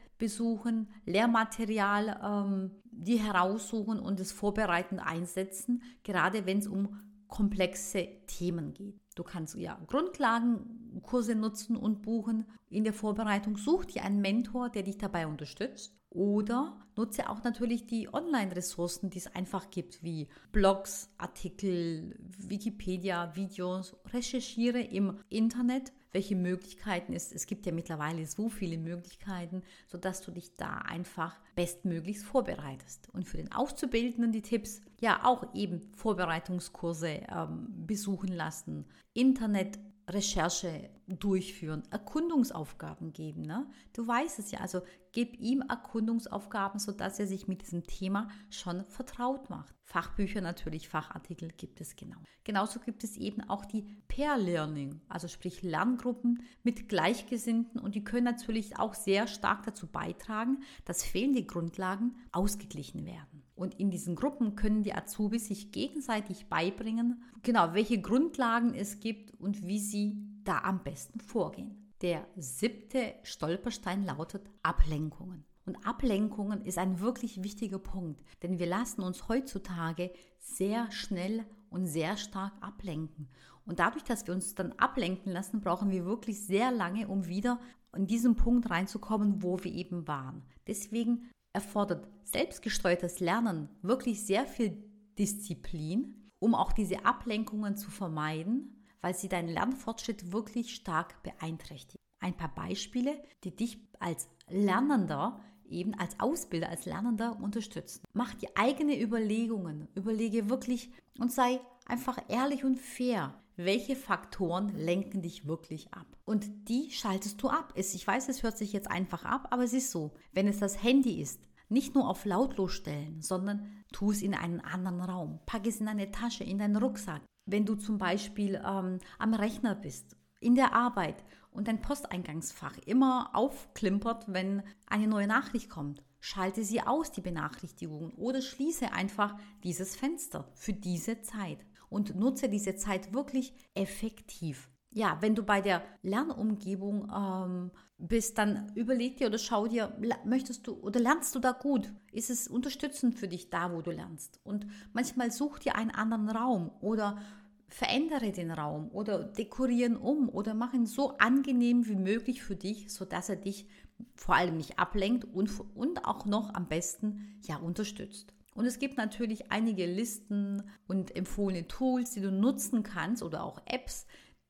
besuchen, 0.18 0.88
Lehrmaterial 1.06 2.22
ähm, 2.24 2.72
die 2.86 3.18
heraussuchen 3.18 4.00
und 4.00 4.22
es 4.22 4.32
vorbereitend 4.32 5.06
einsetzen, 5.06 5.84
gerade 6.04 6.46
wenn 6.46 6.60
es 6.60 6.68
um 6.68 7.02
komplexe 7.28 8.08
Themen 8.28 8.74
geht. 8.74 9.02
Du 9.16 9.24
kannst 9.24 9.56
ja 9.56 9.78
Grundlagenkurse 9.88 11.36
nutzen 11.36 11.76
und 11.76 12.04
buchen. 12.04 12.46
In 12.70 12.86
der 12.86 12.94
Vorbereitung 12.94 13.58
such 13.58 13.84
dir 13.84 14.06
einen 14.06 14.22
Mentor, 14.22 14.70
der 14.70 14.84
dich 14.84 14.98
dabei 14.98 15.28
unterstützt. 15.28 15.98
Oder 16.10 16.80
nutze 17.02 17.30
auch 17.30 17.44
natürlich 17.44 17.88
die 17.88 18.14
Online-Ressourcen, 18.14 19.10
die 19.10 19.18
es 19.18 19.36
einfach 19.36 19.72
gibt, 19.72 20.04
wie 20.04 20.28
Blogs, 20.52 21.10
Artikel, 21.18 22.16
Wikipedia, 22.38 23.36
Videos. 23.36 23.96
Recherchiere 24.14 24.82
im 24.82 25.18
Internet, 25.30 25.94
welche 26.12 26.36
Möglichkeiten 26.36 27.14
es 27.14 27.32
Es 27.32 27.48
gibt 27.48 27.66
ja 27.66 27.72
mittlerweile 27.72 28.28
so 28.28 28.50
viele 28.50 28.78
Möglichkeiten, 28.78 29.64
sodass 29.88 30.22
du 30.22 30.32
dich 30.32 30.56
da 30.58 30.78
einfach 30.78 31.40
bestmöglichst 31.56 32.24
vorbereitest. 32.24 33.10
Und 33.14 33.28
für 33.28 33.38
den 33.38 33.52
Auszubildenden 33.52 34.32
die 34.32 34.44
Tipps, 34.44 34.82
ja 35.00 35.26
auch 35.26 35.56
eben 35.56 35.82
Vorbereitungskurse 35.96 37.22
ähm, 37.30 37.68
besuchen 37.88 38.30
lassen, 38.32 38.86
Internet 39.14 39.80
Recherche 40.14 40.90
durchführen, 41.08 41.84
Erkundungsaufgaben 41.92 43.14
geben. 43.14 43.42
Ne? 43.42 43.70
Du 43.94 44.08
weißt 44.08 44.40
es 44.40 44.52
ja, 44.52 44.60
also 44.60 44.82
gib 45.12 45.40
ihm 45.40 45.62
Erkundungsaufgaben, 45.62 46.80
sodass 46.80 47.20
er 47.20 47.28
sich 47.28 47.48
mit 47.48 47.62
diesem 47.62 47.86
Thema 47.86 48.30
schon 48.50 48.86
vertraut 48.86 49.50
macht. 49.50 49.76
Fachbücher 49.84 50.42
natürlich, 50.42 50.88
Fachartikel 50.88 51.50
gibt 51.50 51.82
es 51.82 51.96
genau. 51.96 52.18
Genauso 52.44 52.80
gibt 52.80 53.04
es 53.04 53.18
eben 53.18 53.42
auch 53.50 53.66
die 53.66 53.84
Pair 54.08 54.38
Learning, 54.38 55.02
also 55.10 55.28
sprich 55.28 55.62
Lerngruppen 55.64 56.44
mit 56.64 56.88
Gleichgesinnten 56.88 57.80
und 57.80 57.96
die 57.96 58.04
können 58.04 58.26
natürlich 58.26 58.80
auch 58.80 58.94
sehr 58.94 59.28
stark 59.28 59.64
dazu 59.64 59.88
beitragen, 59.88 60.64
dass 60.86 61.04
fehlende 61.04 61.44
Grundlagen 61.44 62.16
ausgeglichen 62.32 63.06
werden. 63.06 63.41
Und 63.62 63.80
in 63.80 63.92
diesen 63.92 64.16
Gruppen 64.16 64.56
können 64.56 64.82
die 64.82 64.96
Azubis 64.96 65.46
sich 65.46 65.72
gegenseitig 65.72 66.48
beibringen, 66.48 67.22
genau 67.44 67.76
welche 67.76 68.02
Grundlagen 68.02 68.74
es 68.74 69.00
gibt 69.00 69.40
und 69.40 69.68
wie 69.68 69.78
sie 69.78 70.18
da 70.44 70.62
am 70.64 70.82
besten 70.82 71.20
vorgehen. 71.20 71.94
Der 72.02 72.26
siebte 72.36 73.14
Stolperstein 73.22 74.04
lautet 74.04 74.50
Ablenkungen. 74.64 75.46
Und 75.68 75.86
Ablenkungen 75.86 76.66
ist 76.66 76.80
ein 76.80 77.02
wirklich 77.02 77.44
wichtiger 77.44 77.78
Punkt, 77.78 78.24
denn 78.42 78.58
wir 78.58 78.66
lassen 78.66 79.04
uns 79.04 79.30
heutzutage 79.30 80.12
sehr 80.40 80.92
schnell 80.92 81.46
und 81.70 81.86
sehr 81.86 82.18
stark 82.18 82.54
ablenken. 82.62 83.28
Und 83.68 83.78
dadurch, 83.78 84.04
dass 84.04 84.26
wir 84.26 84.34
uns 84.34 84.56
dann 84.56 84.72
ablenken 84.72 85.32
lassen, 85.32 85.62
brauchen 85.62 85.92
wir 85.92 86.04
wirklich 86.04 86.48
sehr 86.48 86.72
lange, 86.72 87.08
um 87.08 87.28
wieder 87.28 87.60
in 87.96 88.08
diesen 88.08 88.36
Punkt 88.36 88.72
reinzukommen, 88.72 89.44
wo 89.44 89.64
wir 89.64 89.72
eben 89.72 90.08
waren. 90.08 90.42
Deswegen 90.66 91.30
erfordert 91.54 92.08
selbstgesteuertes 92.24 93.20
Lernen 93.20 93.70
wirklich 93.82 94.26
sehr 94.26 94.46
viel 94.46 94.84
Disziplin, 95.18 96.30
um 96.40 96.56
auch 96.56 96.72
diese 96.72 97.06
Ablenkungen 97.06 97.76
zu 97.76 97.92
vermeiden, 97.92 98.86
weil 99.02 99.14
sie 99.16 99.30
deinen 99.30 99.50
Lernfortschritt 99.50 100.32
wirklich 100.32 100.76
stark 100.76 101.22
beeinträchtigen. 101.24 102.02
Ein 102.20 102.38
paar 102.38 102.54
Beispiele, 102.54 103.22
die 103.44 103.56
dich 103.56 103.80
als 104.00 104.30
Lernender 104.48 105.40
eben 105.72 105.94
als 105.96 106.20
Ausbilder, 106.20 106.70
als 106.70 106.86
Lernender 106.86 107.40
unterstützen. 107.42 108.04
Mach 108.14 108.34
die 108.36 108.56
eigene 108.56 109.00
Überlegungen, 109.02 109.88
überlege 109.96 110.50
wirklich 110.50 110.92
und 111.18 111.32
sei 111.32 111.60
einfach 111.86 112.18
ehrlich 112.28 112.64
und 112.64 112.80
fair. 112.80 113.34
Welche 113.64 113.96
Faktoren 113.96 114.76
lenken 114.76 115.22
dich 115.22 115.46
wirklich 115.46 115.94
ab? 115.94 116.08
Und 116.26 116.68
die 116.68 116.90
schaltest 116.90 117.44
du 117.44 117.50
ab. 117.50 117.74
Ich 117.76 118.08
weiß, 118.08 118.28
es 118.28 118.42
hört 118.42 118.58
sich 118.58 118.74
jetzt 118.74 118.90
einfach 118.90 119.24
ab, 119.24 119.50
aber 119.52 119.64
es 119.64 119.74
ist 119.74 119.92
so. 119.92 120.16
Wenn 120.32 120.48
es 120.48 120.58
das 120.58 120.82
Handy 120.82 121.22
ist, 121.22 121.40
nicht 121.70 121.94
nur 121.94 122.10
auf 122.10 122.26
lautlos 122.26 122.72
stellen, 122.72 123.22
sondern 123.22 123.84
tu 123.94 124.10
es 124.10 124.24
in 124.24 124.34
einen 124.34 124.62
anderen 124.62 125.00
Raum. 125.02 125.40
Pack 125.46 125.68
es 125.68 125.80
in 125.80 125.88
eine 125.88 126.10
Tasche, 126.10 126.44
in 126.44 126.58
deinen 126.58 126.76
Rucksack. 126.76 127.22
Wenn 127.46 127.68
du 127.68 127.76
zum 127.76 128.00
Beispiel 128.00 128.56
ähm, 128.56 128.98
am 129.20 129.34
Rechner 129.36 129.76
bist, 129.76 130.18
in 130.40 130.56
der 130.56 130.74
Arbeit 130.74 131.24
und 131.52 131.68
dein 131.68 131.82
Posteingangsfach 131.82 132.80
immer 132.88 133.30
aufklimpert, 133.34 134.26
wenn 134.34 134.64
eine 134.88 135.08
neue 135.08 135.28
Nachricht 135.28 135.70
kommt, 135.70 136.02
schalte 136.20 136.64
sie 136.64 136.82
aus, 136.82 137.12
die 137.12 137.22
Benachrichtigungen, 137.22 138.12
oder 138.14 138.42
schließe 138.42 138.92
einfach 138.92 139.38
dieses 139.64 139.96
Fenster 139.96 140.50
für 140.56 140.74
diese 140.74 141.22
Zeit 141.22 141.60
und 141.92 142.16
nutze 142.16 142.50
diese 142.50 142.76
Zeit 142.76 143.14
wirklich 143.14 143.54
effektiv. 143.76 144.70
Ja, 144.94 145.18
wenn 145.22 145.36
du 145.36 145.44
bei 145.44 145.62
der 145.62 145.84
Lernumgebung 146.02 147.10
ähm, 147.16 147.72
bist, 147.98 148.38
dann 148.38 148.72
überleg 148.76 149.18
dir 149.18 149.28
oder 149.28 149.38
schau 149.38 149.68
dir, 149.68 149.96
möchtest 150.26 150.68
du 150.68 150.74
oder 150.74 151.00
lernst 151.00 151.36
du 151.36 151.40
da 151.40 151.52
gut? 151.52 151.94
Ist 152.12 152.30
es 152.30 152.48
unterstützend 152.48 153.16
für 153.16 153.28
dich 153.28 153.50
da, 153.50 153.74
wo 153.74 153.82
du 153.82 153.92
lernst? 153.92 154.40
Und 154.44 154.68
manchmal 154.94 155.32
such 155.32 155.60
dir 155.60 155.76
einen 155.76 155.92
anderen 155.92 156.30
Raum 156.30 156.72
oder 156.82 157.20
verändere 157.68 158.32
den 158.32 158.52
Raum 158.52 158.90
oder 158.92 159.24
dekorieren 159.24 159.96
um 159.96 160.28
oder 160.28 160.54
mach 160.54 160.74
ihn 160.74 160.86
so 160.86 161.18
angenehm 161.18 161.88
wie 161.88 161.96
möglich 161.96 162.44
für 162.44 162.56
dich, 162.56 162.92
sodass 162.92 163.30
er 163.30 163.38
dich 163.38 163.68
vor 164.16 164.36
allem 164.36 164.58
nicht 164.58 164.78
ablenkt 164.80 165.26
und, 165.26 165.52
und 165.76 166.06
auch 166.06 166.26
noch 166.26 166.54
am 166.54 166.68
besten 166.68 167.40
ja 167.44 167.58
unterstützt. 167.58 168.34
Und 168.54 168.66
es 168.66 168.80
gibt 168.80 168.98
natürlich 168.98 169.52
einige 169.52 169.86
Listen 169.86 170.64
und 170.88 171.16
empfohlene 171.16 171.68
Tools, 171.68 172.12
die 172.12 172.22
du 172.22 172.32
nutzen 172.32 172.84
kannst 172.84 173.24
oder 173.24 173.44
auch 173.44 173.62
Apps, 173.66 174.06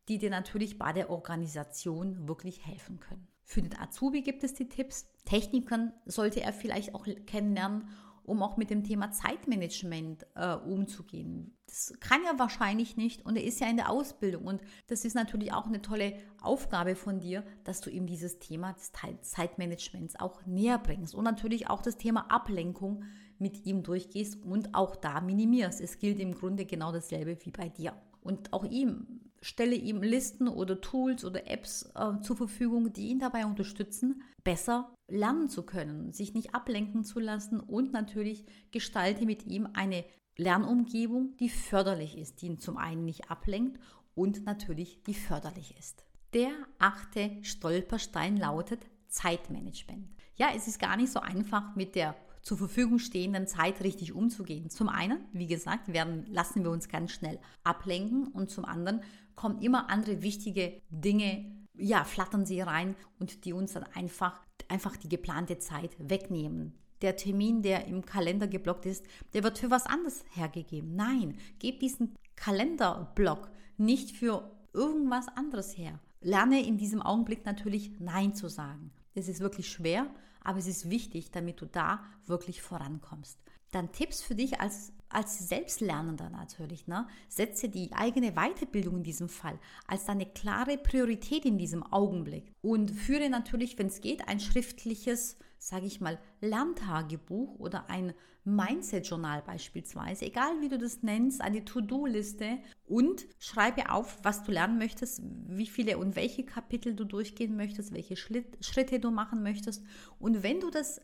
die 0.08 0.17
dir 0.17 0.29
natürlich 0.29 0.77
bei 0.79 0.91
der 0.91 1.10
Organisation 1.10 2.27
wirklich 2.27 2.65
helfen 2.65 3.00
können. 3.00 3.27
Für 3.43 3.62
den 3.62 3.77
Azubi 3.77 4.22
gibt 4.22 4.43
es 4.43 4.53
die 4.53 4.70
Tipps. 4.70 5.08
Technikern 5.25 5.93
sollte 6.05 6.41
er 6.41 6.53
vielleicht 6.53 6.96
auch 6.96 7.05
kennenlernen, 7.25 7.89
um 8.24 8.43
auch 8.43 8.55
mit 8.55 8.70
dem 8.70 8.84
Thema 8.84 9.12
Zeitmanagement 9.12 10.25
äh, 10.36 10.55
umzugehen. 10.55 11.58
Das 11.65 11.93
kann 12.00 12.24
er 12.24 12.39
wahrscheinlich 12.39 12.98
nicht 12.98 13.25
und 13.25 13.36
er 13.36 13.43
ist 13.43 13.60
ja 13.60 13.67
in 13.67 13.77
der 13.77 13.89
Ausbildung 13.89 14.46
und 14.46 14.62
das 14.88 15.05
ist 15.05 15.15
natürlich 15.15 15.53
auch 15.53 15.65
eine 15.65 15.81
tolle 15.81 16.13
Aufgabe 16.41 16.96
von 16.96 17.20
dir, 17.20 17.43
dass 17.63 17.81
du 17.81 17.89
ihm 17.89 18.05
dieses 18.05 18.39
Thema 18.39 18.74
des 18.74 18.91
Zeitmanagements 19.22 20.15
auch 20.20 20.46
näher 20.46 20.77
bringst 20.77 21.15
und 21.15 21.24
natürlich 21.24 21.70
auch 21.70 21.81
das 21.81 21.98
Thema 21.98 22.31
Ablenkung 22.31 23.03
mit 23.41 23.65
ihm 23.65 23.83
durchgehst 23.83 24.41
und 24.43 24.74
auch 24.74 24.95
da 24.95 25.19
minimierst. 25.19 25.81
Es 25.81 26.00
gilt 26.00 26.19
im 26.19 26.33
Grunde 26.33 26.65
genau 26.65 26.91
dasselbe 26.91 27.38
wie 27.43 27.51
bei 27.51 27.67
dir. 27.69 27.93
Und 28.21 28.53
auch 28.53 28.63
ihm 28.63 29.21
stelle 29.41 29.75
ihm 29.75 30.03
Listen 30.03 30.48
oder 30.48 30.79
Tools 30.79 31.25
oder 31.25 31.50
Apps 31.50 31.91
äh, 31.95 32.21
zur 32.21 32.38
Verfügung, 32.38 32.93
die 32.93 33.07
ihn 33.07 33.19
dabei 33.19 33.45
unterstützen, 33.45 34.21
besser 34.43 34.93
lernen 35.10 35.50
zu 35.50 35.63
können, 35.63 36.13
sich 36.13 36.33
nicht 36.33 36.53
ablenken 36.53 37.03
zu 37.03 37.19
lassen 37.19 37.60
und 37.60 37.91
natürlich 37.91 38.45
gestalte 38.71 39.25
mit 39.25 39.45
ihm 39.48 39.67
eine 39.74 40.05
Lernumgebung, 40.38 41.36
die 41.38 41.50
förderlich 41.50 42.17
ist, 42.17 42.41
die 42.41 42.48
ihn 42.48 42.60
zum 42.60 42.77
einen 42.77 43.03
nicht 43.03 43.29
ablenkt 43.29 43.79
und 44.13 44.45
natürlich 44.45 45.01
die 45.03 45.13
förderlich 45.13 45.75
ist. 45.77 46.05
Der 46.33 46.51
achte 46.79 47.31
Stolperstein 47.41 48.38
lautet 48.38 48.86
Zeitmanagement. 49.07 50.07
Ja, 50.36 50.50
es 50.55 50.67
ist 50.67 50.79
gar 50.79 50.95
nicht 50.95 51.12
so 51.12 51.19
einfach 51.19 51.75
mit 51.75 51.95
der 51.95 52.15
zur 52.41 52.57
Verfügung 52.57 53.00
stehenden 53.00 53.48
Zeit 53.48 53.81
richtig 53.83 54.13
umzugehen. 54.13 54.69
Zum 54.69 54.89
einen, 54.89 55.19
wie 55.31 55.48
gesagt, 55.48 55.93
werden, 55.93 56.25
lassen 56.27 56.63
wir 56.63 56.71
uns 56.71 56.89
ganz 56.89 57.12
schnell 57.12 57.39
ablenken 57.63 58.27
und 58.27 58.50
zum 58.50 58.65
anderen 58.65 59.01
kommen 59.36 59.62
immer 59.62 59.89
andere 59.89 60.21
wichtige 60.21 60.81
Dinge, 60.89 61.46
ja, 61.75 62.03
flattern 62.03 62.46
sie 62.46 62.61
rein 62.61 62.96
und 63.20 63.46
die 63.46 63.53
uns 63.53 63.74
dann 63.74 63.83
einfach, 63.83 64.42
einfach 64.68 64.98
die 64.98 65.09
geplante 65.09 65.57
Zeit 65.57 65.96
wegnehmen. 66.00 66.74
Der 67.01 67.16
Termin, 67.16 67.63
der 67.63 67.87
im 67.87 68.05
Kalender 68.05 68.48
geblockt 68.48 68.85
ist, 68.85 69.05
der 69.33 69.44
wird 69.44 69.57
für 69.57 69.72
was 69.72 69.87
anderes 69.87 70.24
hergegeben. 70.33 70.96
Nein, 70.96 71.37
gib 71.57 71.79
diesen 71.79 72.16
Kalenderblock 72.35 73.50
nicht 73.77 74.11
für 74.16 74.51
irgendwas 74.74 75.27
anderes 75.29 75.77
her. 75.77 76.00
Lerne 76.22 76.66
in 76.66 76.77
diesem 76.77 77.01
Augenblick 77.01 77.46
natürlich 77.46 78.00
Nein 78.00 78.35
zu 78.35 78.48
sagen. 78.48 78.92
Das 79.16 79.27
ist 79.27 79.39
wirklich 79.39 79.70
schwer, 79.70 80.07
aber 80.44 80.60
es 80.60 80.68
ist 80.68 80.90
wichtig, 80.90 81.32
damit 81.32 81.62
du 81.62 81.66
da 81.66 82.04
wirklich 82.25 82.62
vorankommst. 82.62 83.40
Dann 83.72 83.92
Tipps 83.92 84.22
für 84.22 84.36
dich 84.36 84.60
als, 84.60 84.94
als 85.13 85.50
Selbstlernender 85.50 86.29
natürlich. 86.29 86.87
Ne? 86.87 87.07
Setze 87.29 87.69
die 87.69 87.91
eigene 87.93 88.33
Weiterbildung 88.33 88.97
in 88.97 89.03
diesem 89.03 89.29
Fall 89.29 89.59
als 89.87 90.05
deine 90.05 90.25
klare 90.25 90.77
Priorität 90.77 91.45
in 91.45 91.57
diesem 91.57 91.83
Augenblick 91.83 92.51
und 92.61 92.91
führe 92.91 93.29
natürlich, 93.29 93.77
wenn 93.77 93.87
es 93.87 94.01
geht, 94.01 94.27
ein 94.27 94.39
schriftliches 94.39 95.37
sage 95.61 95.85
ich 95.85 96.01
mal, 96.01 96.17
Lerntagebuch 96.41 97.59
oder 97.59 97.87
ein 97.87 98.15
Mindset-Journal 98.45 99.43
beispielsweise, 99.43 100.25
egal 100.25 100.59
wie 100.59 100.69
du 100.69 100.79
das 100.79 101.03
nennst, 101.03 101.39
eine 101.39 101.63
To-Do-Liste 101.63 102.57
und 102.87 103.27
schreibe 103.37 103.91
auf, 103.91 104.17
was 104.24 104.43
du 104.43 104.51
lernen 104.51 104.79
möchtest, 104.79 105.21
wie 105.47 105.67
viele 105.67 106.00
und 106.00 106.15
welche 106.15 106.43
Kapitel 106.43 106.95
du 106.95 107.05
durchgehen 107.05 107.55
möchtest, 107.55 107.93
welche 107.93 108.15
Schritte 108.15 109.00
du 109.00 109.11
machen 109.11 109.43
möchtest. 109.43 109.83
Und 110.17 110.41
wenn 110.41 110.59
du 110.59 110.71
das 110.71 111.00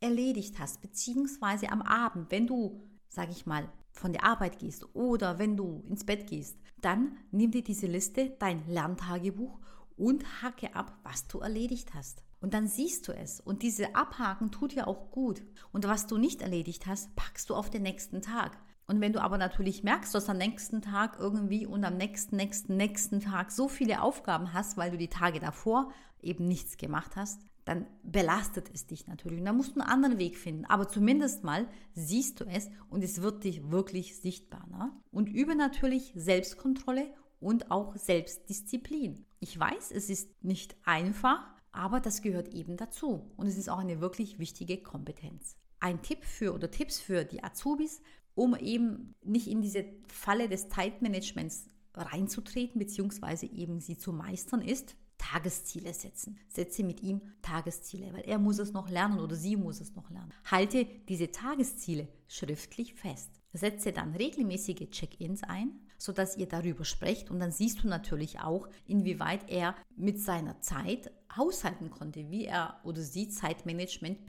erledigt 0.00 0.58
hast, 0.58 0.82
beziehungsweise 0.82 1.70
am 1.70 1.80
Abend, 1.80 2.30
wenn 2.30 2.46
du, 2.46 2.82
sage 3.08 3.32
ich 3.32 3.46
mal, 3.46 3.68
von 3.92 4.12
der 4.12 4.24
Arbeit 4.24 4.58
gehst 4.58 4.94
oder 4.94 5.38
wenn 5.38 5.56
du 5.56 5.82
ins 5.88 6.04
Bett 6.04 6.28
gehst, 6.28 6.56
dann 6.80 7.16
nimm 7.30 7.50
dir 7.50 7.64
diese 7.64 7.86
Liste, 7.86 8.36
dein 8.38 8.66
Lerntagebuch 8.68 9.58
und 9.96 10.42
hacke 10.42 10.74
ab, 10.74 10.96
was 11.02 11.26
du 11.26 11.40
erledigt 11.40 11.94
hast. 11.94 12.22
Und 12.40 12.54
dann 12.54 12.68
siehst 12.68 13.08
du 13.08 13.12
es. 13.12 13.40
Und 13.40 13.62
diese 13.62 13.96
Abhaken 13.96 14.52
tut 14.52 14.72
ja 14.72 14.86
auch 14.86 15.10
gut. 15.10 15.42
Und 15.72 15.88
was 15.88 16.06
du 16.06 16.18
nicht 16.18 16.40
erledigt 16.40 16.86
hast, 16.86 17.14
packst 17.16 17.50
du 17.50 17.56
auf 17.56 17.68
den 17.68 17.82
nächsten 17.82 18.22
Tag. 18.22 18.56
Und 18.86 19.00
wenn 19.00 19.12
du 19.12 19.20
aber 19.20 19.36
natürlich 19.36 19.82
merkst, 19.82 20.14
dass 20.14 20.30
am 20.30 20.38
nächsten 20.38 20.80
Tag 20.80 21.18
irgendwie 21.18 21.66
und 21.66 21.84
am 21.84 21.96
nächsten, 21.96 22.36
nächsten, 22.36 22.76
nächsten 22.76 23.20
Tag 23.20 23.50
so 23.50 23.68
viele 23.68 24.00
Aufgaben 24.00 24.52
hast, 24.54 24.76
weil 24.76 24.92
du 24.92 24.96
die 24.96 25.08
Tage 25.08 25.40
davor 25.40 25.92
eben 26.22 26.46
nichts 26.46 26.76
gemacht 26.76 27.16
hast, 27.16 27.42
dann 27.68 27.86
belastet 28.02 28.70
es 28.72 28.86
dich 28.86 29.06
natürlich. 29.06 29.40
Und 29.40 29.44
dann 29.44 29.58
musst 29.58 29.76
du 29.76 29.80
einen 29.80 29.90
anderen 29.90 30.18
Weg 30.18 30.38
finden. 30.38 30.64
Aber 30.64 30.88
zumindest 30.88 31.44
mal 31.44 31.68
siehst 31.92 32.40
du 32.40 32.46
es 32.46 32.70
und 32.88 33.04
es 33.04 33.20
wird 33.20 33.44
dich 33.44 33.70
wirklich 33.70 34.16
sichtbar. 34.16 34.66
Ne? 34.70 34.90
Und 35.10 35.28
übe 35.28 35.54
natürlich 35.54 36.12
Selbstkontrolle 36.16 37.12
und 37.40 37.70
auch 37.70 37.94
Selbstdisziplin. 37.94 39.26
Ich 39.38 39.58
weiß, 39.60 39.90
es 39.90 40.08
ist 40.08 40.42
nicht 40.42 40.76
einfach, 40.86 41.46
aber 41.70 42.00
das 42.00 42.22
gehört 42.22 42.54
eben 42.54 42.78
dazu 42.78 43.30
und 43.36 43.46
es 43.46 43.58
ist 43.58 43.68
auch 43.68 43.78
eine 43.78 44.00
wirklich 44.00 44.38
wichtige 44.38 44.82
Kompetenz. 44.82 45.58
Ein 45.78 46.00
Tipp 46.00 46.24
für 46.24 46.54
oder 46.54 46.70
Tipps 46.70 46.98
für 46.98 47.26
die 47.26 47.44
Azubis, 47.44 48.00
um 48.34 48.56
eben 48.56 49.14
nicht 49.22 49.46
in 49.46 49.60
diese 49.60 49.84
Falle 50.06 50.48
des 50.48 50.70
Zeitmanagements 50.70 51.68
reinzutreten 51.94 52.78
bzw. 52.78 53.44
eben 53.44 53.80
sie 53.80 53.98
zu 53.98 54.14
meistern, 54.14 54.62
ist 54.62 54.96
Tagesziele 55.18 55.92
setzen. 55.92 56.38
Setze 56.48 56.84
mit 56.84 57.02
ihm 57.02 57.20
Tagesziele, 57.42 58.12
weil 58.12 58.22
er 58.22 58.38
muss 58.38 58.58
es 58.58 58.72
noch 58.72 58.88
lernen 58.88 59.20
oder 59.20 59.36
sie 59.36 59.56
muss 59.56 59.80
es 59.80 59.94
noch 59.94 60.10
lernen. 60.10 60.32
Halte 60.50 60.86
diese 61.08 61.30
Tagesziele 61.30 62.08
schriftlich 62.28 62.94
fest. 62.94 63.30
Setze 63.52 63.92
dann 63.92 64.14
regelmäßige 64.14 64.90
Check-ins 64.90 65.42
ein, 65.42 65.80
sodass 65.98 66.36
ihr 66.36 66.46
darüber 66.46 66.84
sprecht 66.84 67.30
und 67.30 67.40
dann 67.40 67.50
siehst 67.50 67.82
du 67.82 67.88
natürlich 67.88 68.40
auch, 68.40 68.68
inwieweit 68.86 69.50
er 69.50 69.74
mit 69.96 70.20
seiner 70.20 70.60
Zeit 70.60 71.10
haushalten 71.36 71.90
konnte, 71.90 72.30
wie 72.30 72.44
er 72.44 72.80
oder 72.84 73.02
sie 73.02 73.28
Zeitmanagement 73.28 74.20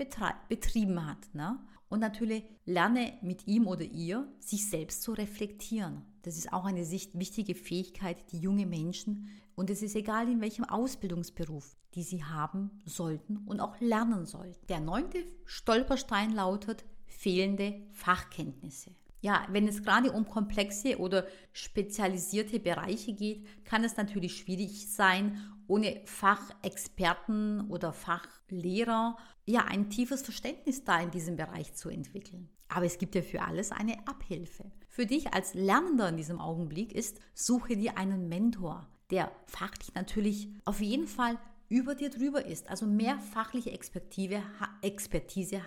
betrieben 0.47 1.05
hat. 1.05 1.33
Ne? 1.33 1.59
Und 1.89 1.99
natürlich 1.99 2.43
lerne 2.65 3.13
mit 3.21 3.47
ihm 3.47 3.67
oder 3.67 3.83
ihr, 3.83 4.31
sich 4.39 4.69
selbst 4.69 5.01
zu 5.01 5.13
reflektieren. 5.13 6.03
Das 6.21 6.37
ist 6.37 6.53
auch 6.53 6.65
eine 6.65 6.89
wichtige 6.89 7.55
Fähigkeit, 7.55 8.31
die 8.31 8.39
junge 8.39 8.65
Menschen, 8.65 9.29
und 9.59 9.69
es 9.69 9.81
ist 9.81 9.97
egal 9.97 10.29
in 10.29 10.39
welchem 10.39 10.63
Ausbildungsberuf, 10.63 11.75
die 11.93 12.03
sie 12.03 12.23
haben 12.23 12.79
sollten 12.85 13.39
und 13.39 13.59
auch 13.59 13.77
lernen 13.81 14.25
sollten. 14.25 14.65
Der 14.67 14.79
neunte 14.79 15.25
Stolperstein 15.43 16.31
lautet 16.31 16.85
fehlende 17.07 17.81
Fachkenntnisse. 17.91 18.95
Ja, 19.19 19.45
wenn 19.49 19.67
es 19.67 19.83
gerade 19.83 20.13
um 20.13 20.29
komplexe 20.29 20.97
oder 20.97 21.27
spezialisierte 21.51 22.61
Bereiche 22.61 23.11
geht, 23.11 23.65
kann 23.65 23.83
es 23.83 23.97
natürlich 23.97 24.37
schwierig 24.37 24.93
sein, 24.93 25.37
ohne 25.67 26.03
Fachexperten 26.05 27.67
oder 27.67 27.91
Fachlehrer 27.91 29.17
ja 29.45 29.65
ein 29.65 29.89
tiefes 29.89 30.21
Verständnis 30.21 30.85
da 30.85 31.01
in 31.01 31.11
diesem 31.11 31.35
Bereich 31.35 31.73
zu 31.73 31.89
entwickeln. 31.89 32.47
Aber 32.69 32.85
es 32.85 32.97
gibt 32.97 33.13
ja 33.13 33.21
für 33.21 33.41
alles 33.41 33.73
eine 33.73 34.07
Abhilfe. 34.07 34.71
Für 34.87 35.05
dich 35.05 35.33
als 35.33 35.53
Lernender 35.53 36.07
in 36.07 36.15
diesem 36.15 36.39
Augenblick 36.39 36.93
ist, 36.93 37.19
suche 37.33 37.75
dir 37.75 37.97
einen 37.97 38.29
Mentor, 38.29 38.87
der 39.11 39.31
fachlich 39.47 39.93
natürlich 39.95 40.49
auf 40.65 40.81
jeden 40.81 41.07
Fall 41.07 41.37
über 41.69 41.95
dir 41.95 42.09
drüber 42.09 42.45
ist, 42.45 42.69
also 42.69 42.85
mehr 42.85 43.19
fachliche 43.19 43.71
Expertise, 43.71 44.41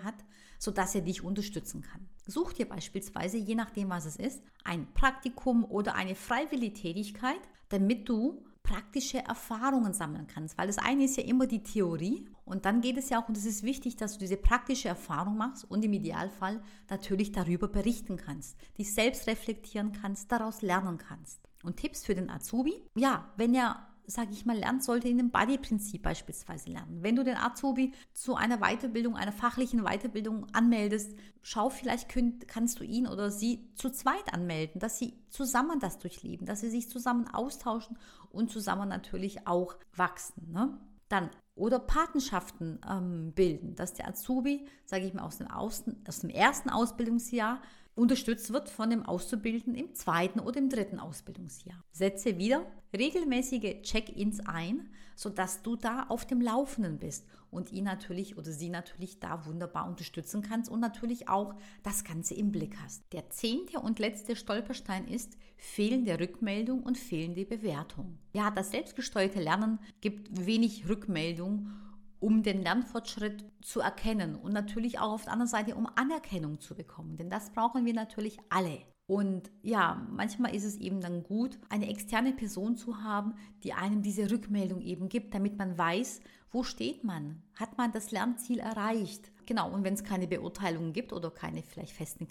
hat, 0.03 0.15
sodass 0.59 0.95
er 0.95 1.01
dich 1.01 1.23
unterstützen 1.23 1.81
kann. 1.81 2.07
Such 2.27 2.53
dir 2.53 2.67
beispielsweise, 2.67 3.37
je 3.37 3.55
nachdem 3.55 3.89
was 3.89 4.05
es 4.05 4.17
ist, 4.17 4.41
ein 4.63 4.87
Praktikum 4.93 5.65
oder 5.65 5.95
eine 5.95 6.15
freiwillige 6.15 6.73
Tätigkeit, 6.73 7.41
damit 7.69 8.07
du 8.07 8.43
praktische 8.63 9.19
Erfahrungen 9.19 9.93
sammeln 9.93 10.27
kannst. 10.27 10.57
Weil 10.57 10.67
das 10.67 10.77
eine 10.77 11.03
ist 11.03 11.17
ja 11.17 11.23
immer 11.23 11.47
die 11.47 11.63
Theorie 11.63 12.25
und 12.45 12.65
dann 12.65 12.79
geht 12.79 12.97
es 12.97 13.09
ja 13.09 13.21
auch, 13.21 13.27
und 13.27 13.37
es 13.37 13.45
ist 13.45 13.63
wichtig, 13.63 13.97
dass 13.97 14.13
du 14.13 14.19
diese 14.19 14.37
praktische 14.37 14.87
Erfahrung 14.87 15.37
machst 15.37 15.69
und 15.69 15.83
im 15.83 15.93
Idealfall 15.93 16.61
natürlich 16.89 17.33
darüber 17.33 17.67
berichten 17.67 18.17
kannst, 18.17 18.57
dich 18.77 18.93
selbst 18.93 19.27
reflektieren 19.27 19.91
kannst, 19.91 20.31
daraus 20.31 20.61
lernen 20.61 20.97
kannst. 20.97 21.41
Und 21.63 21.77
Tipps 21.77 22.05
für 22.05 22.13
den 22.13 22.29
Azubi? 22.29 22.73
Ja, 22.95 23.31
wenn 23.37 23.55
er 23.55 23.87
sage 24.05 24.31
ich 24.31 24.45
mal, 24.45 24.57
lernt, 24.57 24.83
sollte 24.83 25.07
in 25.07 25.17
dem 25.17 25.31
Buddy-Prinzip 25.31 26.01
beispielsweise 26.03 26.69
lernen. 26.69 27.01
Wenn 27.01 27.15
du 27.15 27.23
den 27.23 27.37
Azubi 27.37 27.93
zu 28.13 28.35
einer 28.35 28.57
Weiterbildung, 28.57 29.15
einer 29.15 29.31
fachlichen 29.31 29.83
Weiterbildung 29.83 30.47
anmeldest, 30.53 31.15
schau, 31.41 31.69
vielleicht 31.69 32.09
könnt, 32.09 32.47
kannst 32.47 32.79
du 32.79 32.83
ihn 32.83 33.07
oder 33.07 33.31
sie 33.31 33.69
zu 33.75 33.89
zweit 33.89 34.33
anmelden, 34.33 34.79
dass 34.79 34.99
sie 34.99 35.13
zusammen 35.29 35.79
das 35.79 35.99
durchleben, 35.99 36.45
dass 36.45 36.61
sie 36.61 36.69
sich 36.69 36.89
zusammen 36.89 37.27
austauschen 37.27 37.97
und 38.29 38.51
zusammen 38.51 38.89
natürlich 38.89 39.47
auch 39.47 39.75
wachsen. 39.95 40.51
Ne? 40.51 40.77
Dann 41.07 41.29
oder 41.55 41.79
Patenschaften 41.79 42.79
ähm, 42.89 43.31
bilden, 43.33 43.75
dass 43.75 43.93
der 43.93 44.07
Azubi, 44.07 44.67
sage 44.85 45.05
ich 45.05 45.13
mal, 45.13 45.23
aus 45.23 45.37
dem, 45.37 45.47
Außen, 45.47 46.03
aus 46.07 46.19
dem 46.19 46.31
ersten 46.31 46.69
Ausbildungsjahr 46.69 47.61
unterstützt 47.95 48.51
wird 48.51 48.69
von 48.69 48.89
dem 48.89 49.03
Auszubildenden 49.03 49.75
im 49.75 49.93
zweiten 49.93 50.39
oder 50.39 50.57
im 50.57 50.69
dritten 50.69 50.99
Ausbildungsjahr. 50.99 51.83
Setze 51.91 52.37
wieder 52.37 52.65
regelmäßige 52.95 53.81
Check-ins 53.83 54.39
ein, 54.45 54.89
sodass 55.15 55.61
du 55.61 55.75
da 55.75 56.05
auf 56.09 56.25
dem 56.25 56.41
Laufenden 56.41 56.97
bist 56.97 57.27
und 57.53 57.71
ihn 57.71 57.83
natürlich 57.83 58.37
oder 58.37 58.51
sie 58.51 58.69
natürlich 58.69 59.19
da 59.19 59.45
wunderbar 59.45 59.87
unterstützen 59.87 60.41
kannst 60.41 60.71
und 60.71 60.79
natürlich 60.79 61.29
auch 61.29 61.53
das 61.83 62.03
Ganze 62.03 62.33
im 62.33 62.51
Blick 62.51 62.75
hast. 62.83 63.03
Der 63.13 63.29
zehnte 63.29 63.79
und 63.79 63.99
letzte 63.99 64.35
Stolperstein 64.35 65.07
ist 65.07 65.37
fehlende 65.57 66.19
Rückmeldung 66.19 66.81
und 66.81 66.97
fehlende 66.97 67.45
Bewertung. 67.45 68.17
Ja, 68.33 68.49
das 68.51 68.71
selbstgesteuerte 68.71 69.39
Lernen 69.39 69.79
gibt 70.01 70.45
wenig 70.45 70.89
Rückmeldung 70.89 71.69
um 72.23 72.41
den 72.41 72.63
Lernfortschritt 72.63 73.43
zu 73.61 73.81
erkennen 73.81 74.35
und 74.35 74.53
natürlich 74.53 74.97
auch 74.97 75.11
auf 75.11 75.23
der 75.25 75.33
anderen 75.33 75.49
Seite, 75.49 75.75
um 75.75 75.89
Anerkennung 75.95 76.61
zu 76.61 76.73
bekommen. 76.73 77.17
Denn 77.17 77.29
das 77.29 77.49
brauchen 77.49 77.85
wir 77.85 77.93
natürlich 77.93 78.37
alle. 78.49 78.79
Und 79.07 79.51
ja, 79.61 80.07
manchmal 80.09 80.55
ist 80.55 80.63
es 80.63 80.77
eben 80.77 81.01
dann 81.01 81.23
gut, 81.23 81.59
eine 81.67 81.89
externe 81.89 82.31
Person 82.31 82.77
zu 82.77 83.03
haben, 83.03 83.33
die 83.63 83.73
einem 83.73 84.01
diese 84.01 84.31
Rückmeldung 84.31 84.79
eben 84.79 85.09
gibt, 85.09 85.35
damit 85.35 85.57
man 85.57 85.77
weiß, 85.77 86.21
wo 86.49 86.63
steht 86.63 87.03
man? 87.03 87.41
Hat 87.55 87.77
man 87.77 87.91
das 87.91 88.11
Lernziel 88.11 88.59
erreicht? 88.59 89.31
Genau, 89.45 89.69
und 89.69 89.83
wenn 89.83 89.95
es 89.95 90.05
keine 90.05 90.27
Beurteilungen 90.27 90.93
gibt 90.93 91.11
oder 91.11 91.29
keine 91.29 91.61
vielleicht 91.63 91.91
festen 91.91 92.27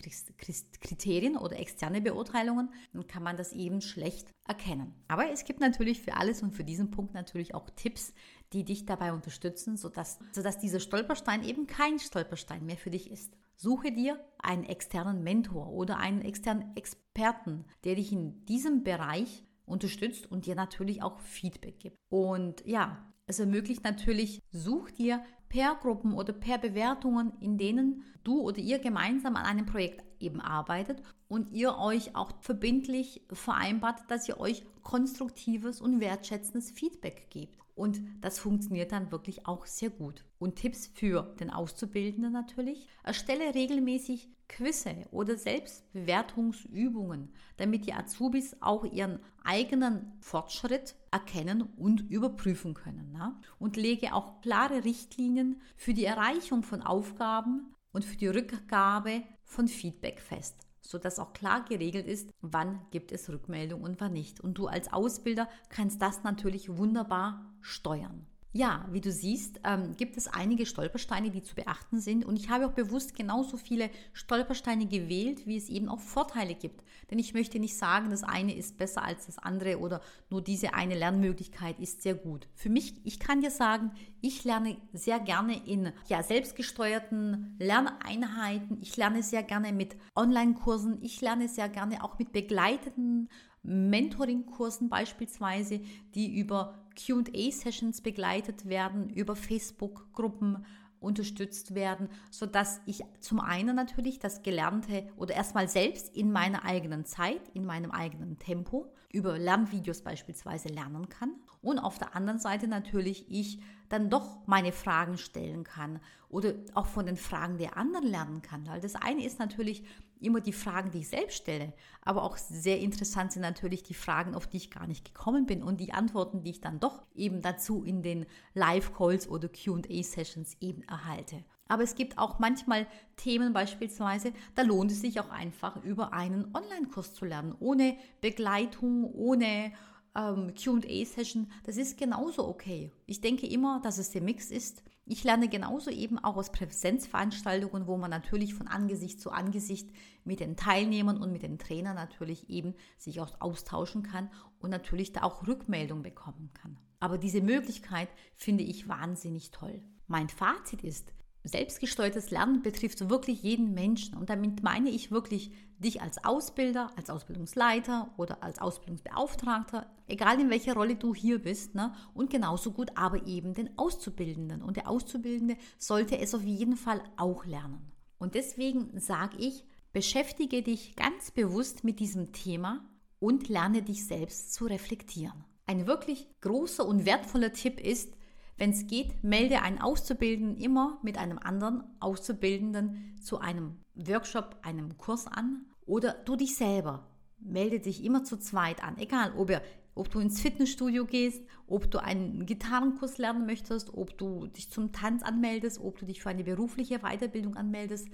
Kriterien 0.81 1.37
oder 1.37 1.59
externe 1.59 2.01
Beurteilungen, 2.01 2.71
dann 2.95 3.07
kann 3.07 3.23
man 3.23 3.37
das 3.37 3.53
eben 3.53 3.83
schlecht 3.83 4.31
erkennen. 4.49 4.95
Aber 5.09 5.31
es 5.31 5.45
gibt 5.45 5.61
natürlich 5.61 6.01
für 6.01 6.17
alles 6.17 6.43
und 6.43 6.53
für 6.53 6.65
diesen 6.65 6.91
Punkt 6.91 7.13
natürlich 7.13 7.55
auch 7.55 7.69
Tipps, 7.71 8.15
die 8.53 8.65
dich 8.65 8.87
dabei 8.87 9.13
unterstützen, 9.13 9.77
sodass, 9.77 10.19
sodass 10.33 10.59
dieser 10.59 10.81
Stolperstein 10.81 11.45
eben 11.45 11.67
kein 11.67 11.99
Stolperstein 11.99 12.65
mehr 12.65 12.77
für 12.77 12.91
dich 12.91 13.11
ist. 13.11 13.37
Suche 13.57 13.93
dir 13.93 14.19
einen 14.39 14.65
externen 14.65 15.23
Mentor 15.23 15.69
oder 15.69 15.99
einen 15.99 16.23
externen 16.23 16.77
Experten, 16.77 17.65
der 17.85 17.95
dich 17.95 18.13
in 18.13 18.45
diesem 18.47 18.83
Bereich 18.83 19.45
unterstützt 19.65 20.31
und 20.31 20.47
dir 20.47 20.55
natürlich 20.55 21.03
auch 21.03 21.21
Feedback 21.21 21.79
gibt. 21.79 21.97
Und 22.09 22.67
ja, 22.67 23.13
es 23.27 23.39
ermöglicht 23.39 23.85
natürlich, 23.85 24.41
such 24.51 24.91
dir 24.91 25.23
per 25.49 25.77
Gruppen 25.77 26.15
oder 26.15 26.33
per 26.33 26.59
Bewertungen, 26.59 27.33
in 27.41 27.59
denen 27.59 28.05
du 28.25 28.41
oder 28.41 28.59
ihr 28.59 28.79
gemeinsam 28.79 29.37
an 29.37 29.45
einem 29.45 29.67
Projekt 29.67 30.03
eben 30.21 30.41
arbeitet 30.41 31.03
und 31.29 31.53
ihr 31.53 31.79
euch 31.79 32.17
auch 32.17 32.33
verbindlich 32.41 33.23
vereinbart, 33.33 34.01
dass 34.09 34.29
ihr 34.29 34.41
euch 34.41 34.65
konstruktives 34.83 35.81
und 35.81 36.01
wertschätzendes 36.01 36.71
Feedback 36.71 37.31
gebt. 37.31 37.59
Und 37.75 38.03
das 38.21 38.39
funktioniert 38.39 38.93
dann 38.93 39.11
wirklich 39.11 39.47
auch 39.47 39.67
sehr 39.67 39.91
gut. 39.91 40.25
Und 40.39 40.57
Tipps 40.57 40.89
für 40.95 41.35
den 41.41 41.51
Auszubildenden 41.51 42.33
natürlich. 42.33 42.87
Erstelle 43.03 43.55
regelmäßig 43.55 44.29
Quizze 44.49 45.07
oder 45.11 45.37
Selbstbewertungsübungen, 45.39 47.33
damit 47.57 47.87
die 47.87 47.95
Azubis 47.95 48.57
auch 48.61 48.85
ihren 48.85 49.21
eigenen 49.45 50.13
Fortschritt 50.21 50.95
erkennen 51.11 51.63
und 51.63 52.11
überprüfen 52.11 52.75
können. 52.75 53.13
Ne? 53.13 53.35
Und 53.59 53.77
lege 53.77 54.15
auch 54.15 54.43
klare 54.43 54.85
Richtlinien 54.85 55.61
für 55.77 55.95
die 55.95 56.05
Erreichung 56.05 56.63
von 56.63 56.83
Aufgaben 56.83 57.75
und 57.93 58.05
für 58.05 58.17
die 58.17 58.29
Rückgabe 58.29 59.23
von 59.45 59.69
Feedback 59.69 60.21
fest 60.21 60.67
sodass 60.83 61.19
auch 61.19 61.33
klar 61.33 61.65
geregelt 61.65 62.07
ist, 62.07 62.31
wann 62.41 62.81
gibt 62.91 63.13
es 63.13 63.29
Rückmeldung 63.29 63.83
und 63.83 64.01
wann 64.01 64.13
nicht. 64.13 64.41
Und 64.41 64.59
du 64.59 64.67
als 64.67 64.93
Ausbilder 64.93 65.49
kannst 65.69 66.03
das 66.03 66.23
natürlich 66.23 66.77
wunderbar 66.77 67.55
steuern. 67.61 68.27
Ja, 68.55 68.87
wie 68.91 69.01
du 69.01 69.11
siehst, 69.11 69.61
ähm, 69.65 69.97
gibt 69.97 70.19
es 70.19 70.29
einige 70.29 70.67
Stolpersteine, 70.67 71.31
die 71.31 71.43
zu 71.43 71.55
beachten 71.55 72.01
sind. 72.01 72.23
Und 72.23 72.39
ich 72.39 72.51
habe 72.51 72.67
auch 72.67 72.73
bewusst 72.73 73.17
genauso 73.17 73.57
viele 73.57 73.89
Stolpersteine 74.13 74.87
gewählt, 74.87 75.47
wie 75.47 75.57
es 75.57 75.71
eben 75.71 75.89
auch 75.89 76.01
Vorteile 76.01 76.55
gibt. 76.55 76.85
Denn 77.11 77.19
ich 77.19 77.33
möchte 77.33 77.59
nicht 77.59 77.79
sagen, 77.79 78.11
das 78.11 78.23
eine 78.23 78.55
ist 78.55 78.77
besser 78.77 79.05
als 79.05 79.25
das 79.25 79.39
andere 79.39 79.79
oder 79.79 80.03
nur 80.29 80.43
diese 80.43 80.75
eine 80.75 80.95
Lernmöglichkeit 80.95 81.81
ist 81.81 82.03
sehr 82.03 82.15
gut. 82.15 82.47
Für 82.55 82.69
mich, 82.69 82.95
ich 83.05 83.19
kann 83.19 83.41
dir 83.41 83.51
sagen, 83.51 83.93
ich 84.21 84.45
lerne 84.45 84.77
sehr 84.93 85.19
gerne 85.19 85.67
in 85.67 85.91
ja, 86.09 86.23
selbstgesteuerten 86.23 87.57
Lerneinheiten. 87.59 88.77
Ich 88.83 88.99
lerne 88.99 89.23
sehr 89.23 89.43
gerne 89.43 89.73
mit 89.73 89.97
Online-Kursen. 90.15 90.99
Ich 91.01 91.23
lerne 91.23 91.49
sehr 91.49 91.71
gerne 91.71 92.05
auch 92.05 92.19
mit 92.19 92.33
begleiteten 92.33 93.31
Mentoring-Kursen 93.63 94.89
beispielsweise, 94.89 95.81
die 96.15 96.39
über 96.39 96.75
QA-Sessions 96.97 98.01
begleitet 98.01 98.67
werden, 98.67 99.09
über 99.11 99.37
Facebook-Gruppen 99.37 100.65
unterstützt 101.03 101.75
werden, 101.75 102.09
sodass 102.31 102.81
ich 102.87 103.03
zum 103.21 103.41
einen 103.41 103.75
natürlich 103.75 104.19
das 104.19 104.43
Gelernte 104.43 105.09
oder 105.17 105.35
erstmal 105.35 105.69
selbst 105.69 106.17
in 106.17 106.33
meiner 106.33 106.65
eigenen 106.65 107.05
Zeit, 107.05 107.41
in 107.55 107.65
meinem 107.65 107.91
eigenen 107.91 108.39
Tempo 108.39 108.93
über 109.11 109.39
Lernvideos 109.39 110.03
beispielsweise 110.03 110.69
lernen 110.69 111.09
kann 111.09 111.35
und 111.61 111.79
auf 111.79 111.99
der 111.99 112.17
anderen 112.17 112.39
Seite 112.39 112.67
natürlich 112.67 113.27
ich 113.31 113.61
dann 113.89 114.09
doch 114.09 114.47
meine 114.47 114.73
Fragen 114.73 115.19
stellen 115.19 115.65
kann 115.65 116.01
oder 116.29 116.55
auch 116.75 116.87
von 116.87 117.05
den 117.05 117.17
Fragen 117.17 117.59
der 117.59 117.77
anderen 117.77 118.07
lernen 118.07 118.41
kann. 118.41 118.67
Weil 118.67 118.81
das 118.81 118.95
eine 118.95 119.25
ist 119.25 119.39
natürlich 119.39 119.85
immer 120.23 120.41
die 120.41 120.53
Fragen, 120.53 120.91
die 120.91 121.01
ich 121.01 121.09
selbst 121.09 121.37
stelle, 121.37 121.73
aber 122.03 122.23
auch 122.23 122.37
sehr 122.37 122.81
interessant 122.81 123.33
sind 123.33 123.43
natürlich 123.43 123.83
die 123.83 123.95
Fragen, 123.95 124.35
auf 124.35 124.47
die 124.47 124.57
ich 124.57 124.71
gar 124.71 124.87
nicht 124.87 125.05
gekommen 125.05 125.47
bin 125.47 125.63
und 125.63 125.81
die 125.81 125.93
Antworten, 125.93 126.43
die 126.43 126.51
ich 126.51 126.61
dann 126.61 126.81
doch 126.81 127.03
eben 127.15 127.43
dazu 127.43 127.85
in 127.85 128.03
den 128.03 128.27
Live-Calls 128.55 129.29
oder 129.29 129.49
QA-Sessions 129.49 130.57
eben 130.61 130.83
erhalte. 130.83 131.45
Aber 131.69 131.83
es 131.83 131.95
gibt 131.95 132.19
auch 132.19 132.39
manchmal 132.39 132.87
Themen 133.17 133.53
beispielsweise, 133.53 134.33
da 134.55 134.63
lohnt 134.63 134.91
es 134.91 135.01
sich 135.01 135.21
auch 135.21 135.31
einfach 135.31 135.83
über 135.85 136.13
einen 136.13 136.55
Online-Kurs 136.55 137.15
zu 137.15 137.25
lernen, 137.25 137.55
ohne 137.61 137.97
Begleitung, 138.21 139.05
ohne 139.15 139.73
ähm, 140.15 140.53
QA-Session. 140.55 141.51
Das 141.65 141.77
ist 141.77 141.99
genauso 141.99 142.47
okay. 142.47 142.93
Ich 143.07 143.21
denke 143.21 143.47
immer, 143.47 143.81
dass 143.81 143.99
es 143.99 144.11
der 144.11 144.23
Mix 144.23 144.51
ist. 144.51 144.83
Ich 145.05 145.25
lerne 145.25 145.49
genauso 145.49 145.91
eben 145.91 146.19
auch 146.19 146.37
aus 146.37 146.53
Präsenzveranstaltungen, 146.53 147.89
wo 147.89 147.97
man 147.97 148.11
natürlich 148.11 148.55
von 148.55 148.69
Angesicht 148.69 149.21
zu 149.21 149.31
Angesicht 149.31 149.91
mit 150.25 150.39
den 150.39 150.57
Teilnehmern 150.57 151.21
und 151.21 151.33
mit 151.33 151.43
den 151.43 151.59
Trainern 151.59 151.97
natürlich 151.97 152.49
eben 152.49 152.75
sich 152.99 153.21
auch 153.21 153.41
austauschen 153.41 154.05
kann 154.05 154.31
und 154.61 154.71
natürlich 154.71 155.13
da 155.13 155.23
auch 155.23 155.47
Rückmeldung 155.47 156.03
bekommen 156.03 156.51
kann. 156.55 156.79
Aber 157.01 157.19
diese 157.19 157.41
Möglichkeit 157.41 158.09
finde 158.37 158.63
ich 158.63 158.89
wahnsinnig 158.89 159.51
toll. 159.51 159.83
Mein 160.07 160.29
Fazit 160.29 160.85
ist, 160.85 161.13
Selbstgesteuertes 161.45 162.31
Lernen 162.31 162.63
betrifft 162.63 163.09
wirklich 163.11 163.43
jeden 163.43 163.75
Menschen 163.75 164.17
und 164.17 164.31
damit 164.31 164.63
meine 164.63 164.91
ich 164.91 165.11
wirklich 165.11 165.53
dich 165.79 166.01
als 166.01 166.25
Ausbilder, 166.25 166.91
als 166.97 167.11
Ausbildungsleiter 167.11 168.15
oder 168.17 168.43
als 168.43 168.61
Ausbildungsbeauftragter, 168.61 169.87
egal 170.07 170.41
in 170.41 170.51
welcher 170.51 170.75
Rolle 170.75 170.95
du 170.95 171.15
hier 171.15 171.41
bist, 171.41 171.75
ne? 171.75 171.93
und 172.15 172.31
genauso 172.31 172.71
gut 172.71 172.97
aber 172.97 173.27
eben 173.27 173.55
den 173.55 173.77
Auszubildenden. 173.77 174.63
Und 174.63 174.77
der 174.77 174.89
Auszubildende 174.89 175.57
sollte 175.79 176.19
es 176.19 176.35
auf 176.35 176.43
jeden 176.43 176.77
Fall 176.77 177.03
auch 177.17 177.45
lernen. 177.45 177.91
Und 178.19 178.37
deswegen 178.37 179.01
sage 179.01 179.37
ich, 179.39 179.65
Beschäftige 179.93 180.63
dich 180.63 180.97
ganz 180.97 181.31
bewusst 181.31 181.85
mit 181.85 182.01
diesem 182.01 182.33
Thema 182.33 182.83
und 183.19 183.51
lerne 183.51 183.83
dich 183.83 184.07
selbst 184.07 184.55
zu 184.55 184.65
reflektieren. 184.65 185.45
Ein 185.67 185.87
wirklich 185.87 186.31
großer 186.41 186.87
und 186.87 187.05
wertvoller 187.05 187.53
Tipp 187.53 187.79
ist, 187.79 188.15
wenn 188.63 188.71
es 188.71 188.87
geht, 188.87 189.25
melde 189.25 189.61
einen 189.61 189.81
Auszubildenden 189.81 190.57
immer 190.57 191.01
mit 191.03 191.19
einem 191.19 191.41
anderen 191.41 191.83
Auszubildenden 191.99 193.17
zu 193.21 193.41
einem 193.41 193.81
Workshop, 193.97 194.59
einem 194.63 194.97
Kurs 194.99 195.27
an 195.27 195.67
oder 195.85 196.13
du 196.13 196.37
dich 196.37 196.55
selber. 196.55 197.09
Melde 197.41 197.81
dich 197.81 198.05
immer 198.05 198.23
zu 198.23 198.39
zweit 198.39 198.85
an, 198.85 198.99
egal 198.99 199.33
ob, 199.37 199.51
er, 199.51 199.63
ob 199.97 200.13
du 200.13 200.21
ins 200.21 200.41
Fitnessstudio 200.41 201.07
gehst, 201.07 201.45
ob 201.67 201.91
du 201.91 202.01
einen 202.01 202.47
Gitarrenkurs 202.47 203.19
lernen 203.19 203.47
möchtest, 203.47 203.95
ob 203.95 204.17
du 204.17 204.47
dich 204.47 204.71
zum 204.71 204.93
Tanz 204.93 205.25
anmeldest, 205.25 205.81
ob 205.81 205.99
du 205.99 206.07
dich 206.07 206.23
für 206.23 206.29
eine 206.29 206.45
berufliche 206.45 207.01
Weiterbildung 207.01 207.57
anmeldest. 207.57 208.07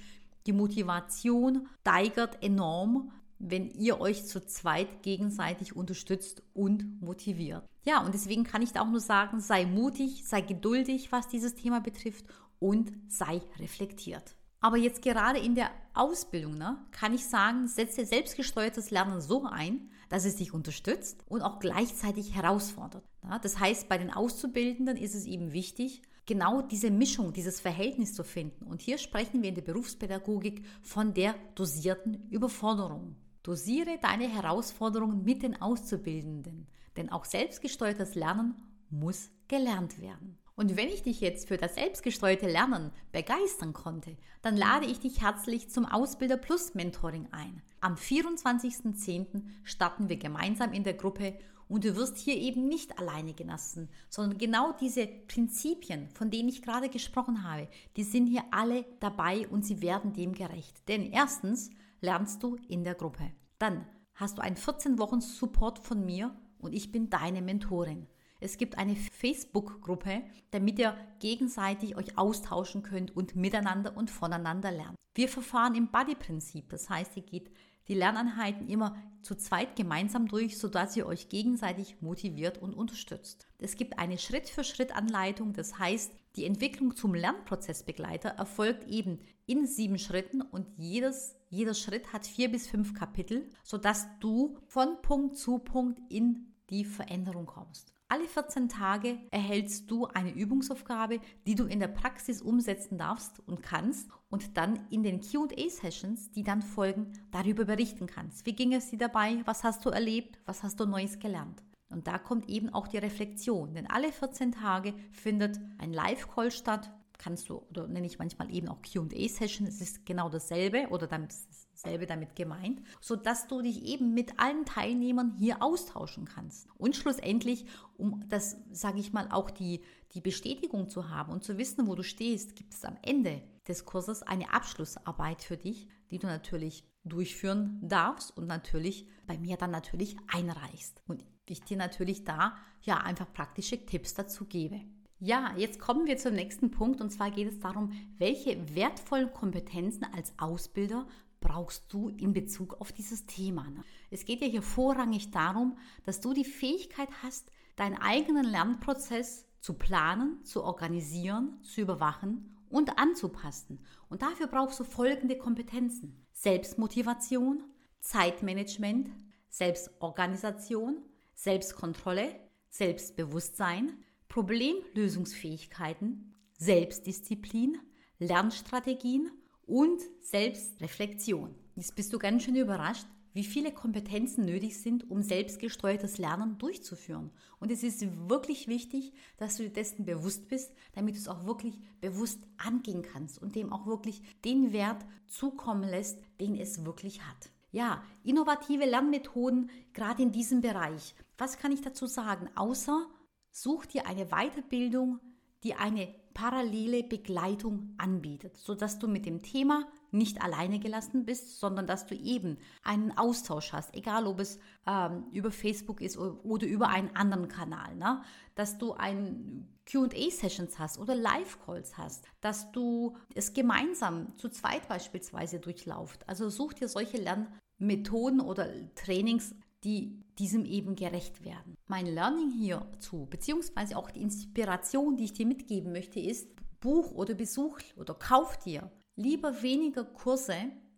Die 0.46 0.54
Motivation 0.54 1.68
steigert 1.82 2.42
enorm, 2.42 3.12
wenn 3.38 3.70
ihr 3.70 4.00
euch 4.00 4.26
zu 4.26 4.44
zweit 4.44 5.02
gegenseitig 5.02 5.76
unterstützt 5.76 6.42
und 6.54 7.00
motiviert. 7.00 7.64
Ja, 7.84 8.04
und 8.04 8.12
deswegen 8.14 8.44
kann 8.44 8.62
ich 8.62 8.72
da 8.72 8.82
auch 8.82 8.90
nur 8.90 9.00
sagen, 9.00 9.40
sei 9.40 9.64
mutig, 9.64 10.24
sei 10.26 10.40
geduldig, 10.40 11.12
was 11.12 11.28
dieses 11.28 11.54
Thema 11.54 11.80
betrifft 11.80 12.26
und 12.58 12.92
sei 13.08 13.40
reflektiert. 13.58 14.36
Aber 14.60 14.76
jetzt 14.76 15.02
gerade 15.02 15.38
in 15.38 15.54
der 15.54 15.70
Ausbildung 15.94 16.58
ne, 16.58 16.78
kann 16.90 17.14
ich 17.14 17.24
sagen, 17.26 17.68
setze 17.68 18.04
selbstgesteuertes 18.04 18.90
Lernen 18.90 19.20
so 19.20 19.44
ein, 19.44 19.90
dass 20.08 20.24
es 20.24 20.36
dich 20.36 20.52
unterstützt 20.52 21.22
und 21.28 21.42
auch 21.42 21.60
gleichzeitig 21.60 22.34
herausfordert. 22.34 23.04
Ja, 23.22 23.38
das 23.38 23.60
heißt, 23.60 23.88
bei 23.88 23.98
den 23.98 24.12
Auszubildenden 24.12 24.96
ist 24.96 25.14
es 25.14 25.26
eben 25.26 25.52
wichtig, 25.52 26.02
genau 26.26 26.60
diese 26.60 26.90
Mischung, 26.90 27.32
dieses 27.32 27.60
Verhältnis 27.60 28.14
zu 28.14 28.24
finden. 28.24 28.66
Und 28.66 28.82
hier 28.82 28.98
sprechen 28.98 29.42
wir 29.42 29.48
in 29.48 29.54
der 29.54 29.62
Berufspädagogik 29.62 30.64
von 30.82 31.14
der 31.14 31.34
dosierten 31.54 32.28
Überforderung. 32.30 33.16
Dosiere 33.48 33.98
deine 34.02 34.28
Herausforderungen 34.28 35.24
mit 35.24 35.42
den 35.42 35.62
Auszubildenden, 35.62 36.66
denn 36.98 37.10
auch 37.10 37.24
selbstgesteuertes 37.24 38.14
Lernen 38.14 38.54
muss 38.90 39.30
gelernt 39.48 40.02
werden. 40.02 40.36
Und 40.54 40.76
wenn 40.76 40.88
ich 40.88 41.02
dich 41.02 41.22
jetzt 41.22 41.48
für 41.48 41.56
das 41.56 41.76
selbstgesteuerte 41.76 42.46
Lernen 42.46 42.90
begeistern 43.10 43.72
konnte, 43.72 44.18
dann 44.42 44.54
lade 44.54 44.84
ich 44.84 45.00
dich 45.00 45.22
herzlich 45.22 45.70
zum 45.70 45.86
Ausbilder 45.86 46.36
Plus 46.36 46.74
Mentoring 46.74 47.26
ein. 47.30 47.62
Am 47.80 47.94
24.10. 47.94 49.44
starten 49.64 50.10
wir 50.10 50.18
gemeinsam 50.18 50.74
in 50.74 50.84
der 50.84 50.92
Gruppe 50.92 51.38
und 51.68 51.84
du 51.84 51.96
wirst 51.96 52.18
hier 52.18 52.36
eben 52.36 52.68
nicht 52.68 52.98
alleine 52.98 53.32
gelassen, 53.32 53.88
sondern 54.10 54.36
genau 54.36 54.72
diese 54.72 55.06
Prinzipien, 55.06 56.10
von 56.10 56.30
denen 56.30 56.50
ich 56.50 56.60
gerade 56.60 56.90
gesprochen 56.90 57.44
habe, 57.44 57.66
die 57.96 58.04
sind 58.04 58.26
hier 58.26 58.44
alle 58.50 58.84
dabei 59.00 59.48
und 59.48 59.64
sie 59.64 59.80
werden 59.80 60.12
dem 60.12 60.34
gerecht. 60.34 60.86
Denn 60.86 61.10
erstens 61.10 61.70
lernst 62.00 62.42
du 62.42 62.56
in 62.68 62.84
der 62.84 62.94
Gruppe. 62.94 63.32
Dann 63.58 63.86
hast 64.14 64.38
du 64.38 64.42
einen 64.42 64.56
14 64.56 64.98
Wochen 64.98 65.20
Support 65.20 65.78
von 65.78 66.04
mir 66.04 66.34
und 66.58 66.72
ich 66.72 66.92
bin 66.92 67.10
deine 67.10 67.42
Mentorin. 67.42 68.06
Es 68.40 68.56
gibt 68.56 68.78
eine 68.78 68.94
Facebook-Gruppe, 68.94 70.22
damit 70.52 70.78
ihr 70.78 70.96
gegenseitig 71.18 71.96
euch 71.96 72.16
austauschen 72.16 72.82
könnt 72.82 73.14
und 73.16 73.34
miteinander 73.34 73.96
und 73.96 74.10
voneinander 74.10 74.70
lernt. 74.70 74.94
Wir 75.14 75.28
verfahren 75.28 75.74
im 75.74 75.90
Buddy-Prinzip, 75.90 76.68
das 76.68 76.88
heißt, 76.88 77.16
ihr 77.16 77.24
geht 77.24 77.50
die 77.88 77.94
Lerneinheiten 77.94 78.68
immer 78.68 78.96
zu 79.22 79.34
zweit 79.34 79.74
gemeinsam 79.74 80.28
durch, 80.28 80.58
sodass 80.58 80.96
ihr 80.96 81.06
euch 81.06 81.28
gegenseitig 81.28 82.00
motiviert 82.00 82.58
und 82.58 82.74
unterstützt. 82.74 83.48
Es 83.58 83.76
gibt 83.76 83.98
eine 83.98 84.18
Schritt-für-Schritt-Anleitung, 84.18 85.54
das 85.54 85.78
heißt, 85.78 86.12
die 86.36 86.44
Entwicklung 86.44 86.94
zum 86.94 87.14
Lernprozessbegleiter 87.14 88.28
erfolgt 88.30 88.86
eben 88.86 89.18
in 89.48 89.66
sieben 89.66 89.98
Schritten 89.98 90.42
und 90.42 90.68
jedes, 90.76 91.34
jeder 91.48 91.74
Schritt 91.74 92.12
hat 92.12 92.26
vier 92.26 92.50
bis 92.50 92.68
fünf 92.68 92.94
Kapitel, 92.94 93.48
sodass 93.64 94.06
du 94.20 94.58
von 94.66 95.00
Punkt 95.02 95.36
zu 95.36 95.58
Punkt 95.58 96.00
in 96.10 96.52
die 96.70 96.84
Veränderung 96.84 97.46
kommst. 97.46 97.94
Alle 98.10 98.24
14 98.24 98.68
Tage 98.68 99.18
erhältst 99.30 99.90
du 99.90 100.06
eine 100.06 100.32
Übungsaufgabe, 100.32 101.20
die 101.46 101.54
du 101.54 101.64
in 101.64 101.80
der 101.80 101.88
Praxis 101.88 102.40
umsetzen 102.40 102.96
darfst 102.96 103.40
und 103.46 103.62
kannst 103.62 104.08
und 104.30 104.56
dann 104.56 104.86
in 104.90 105.02
den 105.02 105.20
QA-Sessions, 105.20 106.30
die 106.30 106.42
dann 106.42 106.62
folgen, 106.62 107.12
darüber 107.30 107.64
berichten 107.64 108.06
kannst. 108.06 108.46
Wie 108.46 108.54
ging 108.54 108.72
es 108.72 108.90
dir 108.90 108.98
dabei? 108.98 109.42
Was 109.44 109.64
hast 109.64 109.84
du 109.84 109.90
erlebt? 109.90 110.38
Was 110.46 110.62
hast 110.62 110.80
du 110.80 110.86
Neues 110.86 111.18
gelernt? 111.18 111.62
Und 111.90 112.06
da 112.06 112.18
kommt 112.18 112.48
eben 112.48 112.68
auch 112.70 112.88
die 112.88 112.98
Reflexion, 112.98 113.74
denn 113.74 113.86
alle 113.86 114.12
14 114.12 114.52
Tage 114.52 114.94
findet 115.10 115.58
ein 115.78 115.92
Live-Call 115.92 116.50
statt. 116.50 116.90
Kannst 117.18 117.48
du, 117.48 117.56
oder 117.70 117.88
nenne 117.88 118.06
ich 118.06 118.20
manchmal 118.20 118.54
eben 118.54 118.68
auch 118.68 118.80
QA-Session, 118.80 119.66
es 119.66 119.80
ist 119.80 120.06
genau 120.06 120.28
dasselbe 120.28 120.86
oder 120.90 121.08
dasselbe 121.08 122.06
damit 122.06 122.36
gemeint, 122.36 122.80
sodass 123.00 123.48
du 123.48 123.60
dich 123.60 123.84
eben 123.84 124.14
mit 124.14 124.38
allen 124.38 124.64
Teilnehmern 124.64 125.34
hier 125.36 125.60
austauschen 125.60 126.26
kannst. 126.26 126.68
Und 126.78 126.94
schlussendlich, 126.94 127.66
um 127.96 128.24
das, 128.28 128.56
sage 128.70 129.00
ich 129.00 129.12
mal, 129.12 129.28
auch 129.32 129.50
die, 129.50 129.82
die 130.12 130.20
Bestätigung 130.20 130.88
zu 130.88 131.10
haben 131.10 131.32
und 131.32 131.42
zu 131.42 131.58
wissen, 131.58 131.88
wo 131.88 131.96
du 131.96 132.04
stehst, 132.04 132.54
gibt 132.54 132.72
es 132.72 132.84
am 132.84 132.96
Ende 133.02 133.42
des 133.66 133.84
Kurses 133.84 134.22
eine 134.22 134.52
Abschlussarbeit 134.52 135.42
für 135.42 135.56
dich, 135.56 135.88
die 136.12 136.18
du 136.18 136.28
natürlich 136.28 136.84
durchführen 137.04 137.80
darfst 137.82 138.36
und 138.36 138.46
natürlich 138.46 139.08
bei 139.26 139.38
mir 139.38 139.56
dann 139.56 139.72
natürlich 139.72 140.16
einreichst. 140.28 141.02
Und 141.08 141.24
ich 141.46 141.62
dir 141.62 141.76
natürlich 141.76 142.24
da 142.24 142.56
ja 142.82 142.98
einfach 142.98 143.32
praktische 143.32 143.84
Tipps 143.84 144.14
dazu 144.14 144.44
gebe. 144.44 144.80
Ja, 145.20 145.52
jetzt 145.56 145.80
kommen 145.80 146.06
wir 146.06 146.16
zum 146.16 146.34
nächsten 146.34 146.70
Punkt 146.70 147.00
und 147.00 147.10
zwar 147.10 147.32
geht 147.32 147.48
es 147.48 147.58
darum, 147.58 147.92
welche 148.18 148.76
wertvollen 148.76 149.32
Kompetenzen 149.32 150.04
als 150.04 150.32
Ausbilder 150.38 151.08
brauchst 151.40 151.92
du 151.92 152.08
in 152.08 152.32
Bezug 152.32 152.80
auf 152.80 152.92
dieses 152.92 153.26
Thema. 153.26 153.68
Ne? 153.68 153.82
Es 154.10 154.24
geht 154.24 154.40
ja 154.42 154.46
hier 154.46 154.62
vorrangig 154.62 155.32
darum, 155.32 155.76
dass 156.04 156.20
du 156.20 156.34
die 156.34 156.44
Fähigkeit 156.44 157.08
hast, 157.22 157.50
deinen 157.74 157.96
eigenen 157.96 158.44
Lernprozess 158.44 159.46
zu 159.58 159.74
planen, 159.74 160.44
zu 160.44 160.62
organisieren, 160.62 161.60
zu 161.64 161.80
überwachen 161.80 162.56
und 162.68 162.96
anzupassen. 162.96 163.80
Und 164.08 164.22
dafür 164.22 164.46
brauchst 164.46 164.78
du 164.78 164.84
folgende 164.84 165.36
Kompetenzen. 165.36 166.24
Selbstmotivation, 166.32 167.64
Zeitmanagement, 167.98 169.10
Selbstorganisation, 169.48 171.02
Selbstkontrolle, 171.34 172.36
Selbstbewusstsein, 172.68 173.98
Problemlösungsfähigkeiten, 174.28 176.34
Selbstdisziplin, 176.58 177.78
Lernstrategien 178.18 179.30
und 179.66 180.02
Selbstreflexion. 180.20 181.54
Jetzt 181.76 181.94
bist 181.94 182.12
du 182.12 182.18
ganz 182.18 182.42
schön 182.42 182.56
überrascht, 182.56 183.06
wie 183.32 183.44
viele 183.44 183.72
Kompetenzen 183.72 184.44
nötig 184.44 184.80
sind, 184.80 185.08
um 185.10 185.22
selbstgesteuertes 185.22 186.18
Lernen 186.18 186.58
durchzuführen. 186.58 187.30
Und 187.60 187.70
es 187.70 187.82
ist 187.82 188.04
wirklich 188.28 188.66
wichtig, 188.66 189.12
dass 189.36 189.56
du 189.56 189.64
dir 189.64 189.72
dessen 189.72 190.04
bewusst 190.04 190.48
bist, 190.48 190.72
damit 190.92 191.14
du 191.14 191.20
es 191.20 191.28
auch 191.28 191.46
wirklich 191.46 191.78
bewusst 192.00 192.42
angehen 192.56 193.02
kannst 193.02 193.40
und 193.40 193.54
dem 193.54 193.72
auch 193.72 193.86
wirklich 193.86 194.22
den 194.44 194.72
Wert 194.72 195.04
zukommen 195.28 195.88
lässt, 195.88 196.20
den 196.40 196.56
es 196.56 196.84
wirklich 196.84 197.22
hat. 197.22 197.50
Ja, 197.70 198.02
innovative 198.24 198.86
Lernmethoden, 198.86 199.70
gerade 199.92 200.22
in 200.22 200.32
diesem 200.32 200.60
Bereich. 200.60 201.14
Was 201.36 201.58
kann 201.58 201.70
ich 201.70 201.82
dazu 201.82 202.06
sagen? 202.06 202.48
Außer 202.56 203.06
such 203.50 203.86
dir 203.86 204.06
eine 204.06 204.26
Weiterbildung, 204.26 205.20
die 205.64 205.74
eine 205.74 206.14
parallele 206.38 207.02
Begleitung 207.02 207.94
anbietet, 207.98 208.56
sodass 208.56 209.00
du 209.00 209.08
mit 209.08 209.26
dem 209.26 209.42
Thema 209.42 209.88
nicht 210.12 210.40
alleine 210.40 210.78
gelassen 210.78 211.24
bist, 211.24 211.58
sondern 211.58 211.88
dass 211.88 212.06
du 212.06 212.14
eben 212.14 212.58
einen 212.84 213.10
Austausch 213.18 213.72
hast, 213.72 213.92
egal 213.96 214.24
ob 214.28 214.38
es 214.38 214.60
ähm, 214.86 215.24
über 215.32 215.50
Facebook 215.50 216.00
ist 216.00 216.16
oder 216.16 216.64
über 216.64 216.90
einen 216.90 217.14
anderen 217.16 217.48
Kanal, 217.48 217.96
ne? 217.96 218.22
dass 218.54 218.78
du 218.78 218.92
ein 218.92 219.66
QA-Sessions 219.86 220.78
hast 220.78 220.98
oder 220.98 221.16
Live-Calls 221.16 221.98
hast, 221.98 222.24
dass 222.40 222.70
du 222.70 223.16
es 223.34 223.52
gemeinsam 223.52 224.36
zu 224.36 224.48
zweit 224.48 224.86
beispielsweise 224.86 225.58
durchlauft. 225.58 226.28
Also 226.28 226.50
such 226.50 226.74
dir 226.74 226.86
solche 226.86 227.16
Lernmethoden 227.16 228.40
oder 228.40 228.68
Trainings 228.94 229.56
die 229.84 230.24
diesem 230.38 230.64
eben 230.64 230.96
gerecht 230.96 231.44
werden. 231.44 231.74
Mein 231.86 232.06
Learning 232.06 232.50
hierzu, 232.50 233.26
beziehungsweise 233.26 233.96
auch 233.96 234.10
die 234.10 234.22
Inspiration, 234.22 235.16
die 235.16 235.24
ich 235.24 235.32
dir 235.32 235.46
mitgeben 235.46 235.92
möchte, 235.92 236.20
ist, 236.20 236.48
buch 236.80 237.12
oder 237.12 237.34
besuch 237.34 237.78
oder 237.96 238.14
kauf 238.14 238.58
dir 238.58 238.90
lieber 239.16 239.62
weniger 239.62 240.04
Kurse, 240.04 240.54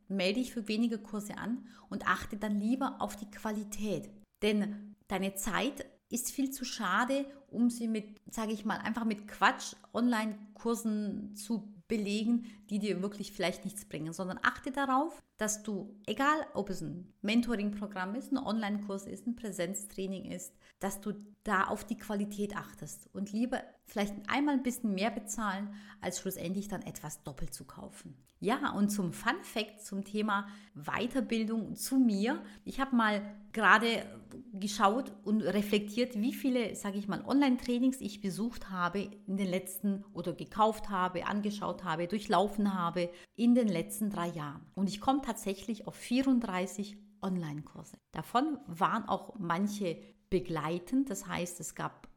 melde 0.09 0.41
dich 0.41 0.53
für 0.53 0.69
weniger 0.69 0.99
Kurse 0.99 1.39
an 1.39 1.67
und 1.89 2.07
achte 2.07 2.37
dann 2.37 2.59
lieber 2.59 2.97
auf 3.01 3.17
die 3.17 3.31
Qualität. 3.31 4.11
Denn 4.43 4.95
deine 5.09 5.35
Zeit 5.35 5.87
ist 6.11 6.31
viel 6.31 6.51
zu 6.51 6.65
schade, 6.65 7.25
um 7.49 7.71
sie 7.71 7.89
mit, 7.89 8.21
sage 8.31 8.53
ich 8.53 8.65
mal, 8.65 8.79
einfach 8.79 9.05
mit 9.05 9.27
Quatsch 9.27 9.75
Online-Kursen 9.95 11.35
zu 11.35 11.73
belegen, 11.89 12.47
die 12.69 12.79
dir 12.79 13.01
wirklich 13.03 13.33
vielleicht 13.33 13.65
nichts 13.65 13.85
bringen, 13.85 14.13
sondern 14.13 14.39
achte 14.43 14.71
darauf, 14.71 15.21
dass 15.41 15.63
du, 15.63 15.99
egal 16.05 16.47
ob 16.53 16.69
es 16.69 16.83
ein 16.83 17.15
Mentoring-Programm 17.23 18.15
ist, 18.15 18.31
ein 18.31 18.37
Online-Kurs 18.37 19.07
ist, 19.07 19.27
ein 19.27 19.37
Präsenztraining 19.37 20.27
ist, 20.27 20.55
dass 20.81 21.01
du 21.01 21.15
da 21.45 21.65
auf 21.65 21.85
die 21.85 21.97
Qualität 21.97 22.55
achtest 22.55 23.09
und 23.15 23.33
lieber 23.33 23.63
vielleicht 23.87 24.15
einmal 24.29 24.55
ein 24.55 24.63
bisschen 24.63 24.93
mehr 24.93 25.11
bezahlen, 25.11 25.75
als 26.03 26.21
schlussendlich 26.21 26.69
dann 26.69 26.83
etwas 26.83 27.23
doppelt 27.23 27.55
zu 27.55 27.65
kaufen. 27.65 28.15
Ja, 28.43 28.71
und 28.73 28.89
zum 28.89 29.13
Fun 29.13 29.43
Fact 29.43 29.85
zum 29.85 30.03
Thema 30.03 30.49
Weiterbildung 30.75 31.77
zu 31.77 31.99
mir. 31.99 32.43
Ich 32.65 32.81
habe 32.81 32.97
mal 32.97 33.21
gerade 33.53 34.07
geschaut 34.55 35.13
und 35.25 35.43
reflektiert, 35.43 36.19
wie 36.19 36.33
viele, 36.33 36.75
sage 36.75 36.97
ich 36.97 37.07
mal, 37.07 37.23
Online-Trainings 37.23 38.01
ich 38.01 38.23
besucht 38.23 38.71
habe 38.71 39.11
in 39.27 39.37
den 39.37 39.49
letzten 39.49 40.05
oder 40.15 40.33
gekauft 40.33 40.89
habe, 40.89 41.27
angeschaut 41.27 41.85
habe, 41.85 42.07
durchlaufen 42.07 42.73
habe 42.73 43.11
in 43.37 43.55
den 43.55 43.69
letzten 43.69 44.09
drei 44.09 44.29
Jahren. 44.29 44.65
Und 44.75 44.89
ich 44.89 45.03
komme 45.03 45.21
tatsächlich 45.31 45.87
auf 45.87 45.95
34 45.95 46.97
Online-Kurse. 47.23 47.99
Davon 48.11 48.59
waren 48.67 49.09
auch 49.09 49.39
manche 49.39 49.97
begleitend. 50.29 51.09
Das 51.09 51.27
heißt, 51.27 51.61
es 51.61 51.77
gab 51.77 52.09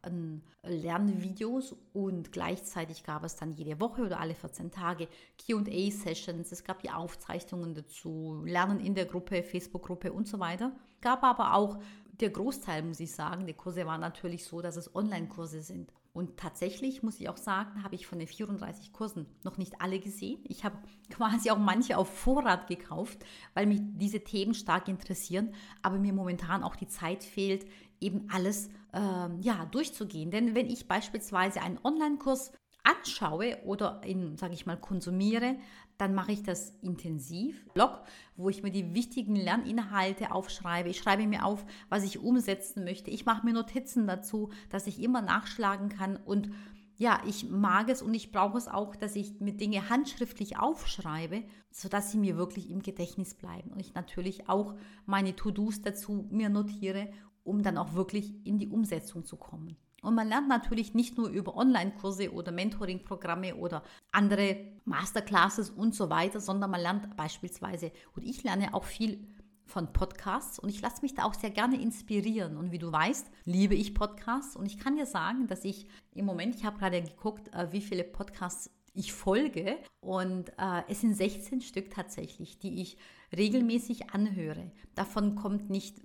Lernvideos 0.63 1.75
und 1.93 2.31
gleichzeitig 2.31 3.03
gab 3.03 3.23
es 3.23 3.35
dann 3.35 3.51
jede 3.51 3.79
Woche 3.79 4.01
oder 4.01 4.19
alle 4.19 4.33
14 4.33 4.71
Tage 4.71 5.07
QA-Sessions. 5.37 6.51
Es 6.51 6.63
gab 6.63 6.81
die 6.81 6.89
Aufzeichnungen 6.89 7.75
dazu, 7.75 8.41
Lernen 8.45 8.79
in 8.79 8.95
der 8.95 9.05
Gruppe, 9.05 9.43
Facebook-Gruppe 9.43 10.11
und 10.11 10.27
so 10.27 10.39
weiter. 10.39 10.75
Gab 10.99 11.23
aber 11.23 11.53
auch 11.53 11.77
der 12.19 12.31
Großteil, 12.31 12.81
muss 12.81 12.99
ich 12.99 13.13
sagen, 13.13 13.45
der 13.45 13.55
Kurse 13.55 13.85
waren 13.85 14.01
natürlich 14.01 14.45
so, 14.45 14.61
dass 14.61 14.75
es 14.75 14.95
Online-Kurse 14.95 15.61
sind. 15.61 15.93
Und 16.13 16.37
tatsächlich 16.37 17.01
muss 17.01 17.19
ich 17.19 17.27
auch 17.27 17.37
sagen, 17.37 17.83
habe 17.83 17.95
ich 17.95 18.05
von 18.05 18.19
den 18.19 18.27
34 18.27 18.93
Kursen 18.93 19.25
noch 19.43 19.57
nicht 19.57 19.81
alle 19.81 19.99
gesehen. 19.99 20.39
Ich 20.43 20.63
habe 20.63 20.77
quasi 21.09 21.49
auch 21.49 21.57
manche 21.57 21.97
auf 21.97 22.07
Vorrat 22.07 22.67
gekauft, 22.67 23.25
weil 23.55 23.65
mich 23.65 23.79
diese 23.81 24.23
Themen 24.23 24.53
stark 24.53 24.87
interessieren, 24.87 25.53
aber 25.81 25.97
mir 25.97 26.13
momentan 26.13 26.63
auch 26.63 26.75
die 26.75 26.87
Zeit 26.87 27.23
fehlt, 27.23 27.65
eben 27.99 28.27
alles 28.29 28.69
ähm, 28.93 29.39
ja, 29.41 29.65
durchzugehen. 29.65 30.29
Denn 30.29 30.53
wenn 30.53 30.69
ich 30.69 30.87
beispielsweise 30.87 31.61
einen 31.61 31.79
Online-Kurs 31.83 32.51
anschaue 32.83 33.57
oder 33.63 34.01
in, 34.03 34.37
sage 34.37 34.53
ich 34.53 34.65
mal, 34.65 34.77
konsumiere, 34.77 35.55
dann 35.97 36.13
mache 36.13 36.31
ich 36.31 36.43
das 36.43 36.73
intensiv. 36.81 37.65
Blog, 37.73 38.01
wo 38.35 38.49
ich 38.49 38.63
mir 38.63 38.71
die 38.71 38.93
wichtigen 38.93 39.35
Lerninhalte 39.35 40.31
aufschreibe. 40.31 40.89
Ich 40.89 40.97
schreibe 40.97 41.27
mir 41.27 41.45
auf, 41.45 41.65
was 41.89 42.03
ich 42.03 42.19
umsetzen 42.19 42.83
möchte. 42.83 43.11
Ich 43.11 43.25
mache 43.25 43.45
mir 43.45 43.53
Notizen 43.53 44.07
dazu, 44.07 44.49
dass 44.69 44.87
ich 44.87 45.01
immer 45.01 45.21
nachschlagen 45.21 45.89
kann 45.89 46.17
und 46.17 46.49
ja, 46.95 47.19
ich 47.25 47.49
mag 47.49 47.89
es 47.89 48.03
und 48.03 48.13
ich 48.13 48.31
brauche 48.31 48.57
es 48.57 48.67
auch, 48.67 48.95
dass 48.95 49.15
ich 49.15 49.39
mir 49.39 49.53
Dinge 49.53 49.89
handschriftlich 49.89 50.59
aufschreibe, 50.59 51.43
sodass 51.71 52.11
sie 52.11 52.19
mir 52.19 52.37
wirklich 52.37 52.69
im 52.69 52.83
Gedächtnis 52.83 53.33
bleiben. 53.33 53.71
Und 53.71 53.79
ich 53.79 53.95
natürlich 53.95 54.47
auch 54.47 54.75
meine 55.07 55.35
To-Dos 55.35 55.81
dazu 55.81 56.27
mir 56.29 56.49
notiere 56.49 57.09
um 57.43 57.61
dann 57.61 57.77
auch 57.77 57.93
wirklich 57.93 58.33
in 58.45 58.57
die 58.57 58.69
Umsetzung 58.69 59.25
zu 59.25 59.37
kommen. 59.37 59.77
Und 60.03 60.15
man 60.15 60.27
lernt 60.27 60.49
natürlich 60.49 60.93
nicht 60.93 61.17
nur 61.17 61.29
über 61.29 61.55
Online-Kurse 61.55 62.33
oder 62.33 62.51
Mentoring-Programme 62.51 63.55
oder 63.55 63.83
andere 64.11 64.57
Masterclasses 64.85 65.69
und 65.69 65.95
so 65.95 66.09
weiter, 66.09 66.39
sondern 66.39 66.69
man 66.69 66.81
lernt 66.81 67.15
beispielsweise, 67.15 67.91
und 68.15 68.23
ich 68.23 68.43
lerne 68.43 68.73
auch 68.73 68.83
viel 68.83 69.25
von 69.65 69.93
Podcasts 69.93 70.59
und 70.59 70.69
ich 70.69 70.81
lasse 70.81 71.01
mich 71.01 71.15
da 71.15 71.23
auch 71.23 71.33
sehr 71.33 71.49
gerne 71.49 71.81
inspirieren. 71.81 72.57
Und 72.57 72.71
wie 72.71 72.79
du 72.79 72.91
weißt, 72.91 73.27
liebe 73.45 73.75
ich 73.75 73.95
Podcasts 73.95 74.55
und 74.55 74.65
ich 74.65 74.77
kann 74.77 74.97
dir 74.97 75.05
sagen, 75.05 75.47
dass 75.47 75.63
ich 75.63 75.87
im 76.13 76.25
Moment, 76.25 76.55
ich 76.55 76.65
habe 76.65 76.77
gerade 76.77 77.01
geguckt, 77.01 77.53
äh, 77.53 77.71
wie 77.71 77.81
viele 77.81 78.03
Podcasts 78.03 78.69
ich 78.93 79.11
folge 79.11 79.77
und 80.01 80.49
äh, 80.57 80.83
es 80.87 81.01
sind 81.01 81.15
16 81.15 81.61
Stück 81.61 81.89
tatsächlich, 81.89 82.59
die 82.59 82.81
ich 82.81 82.97
regelmäßig 83.35 84.11
anhöre. 84.11 84.71
Davon 84.93 85.35
kommt 85.35 85.69
nicht 85.69 85.97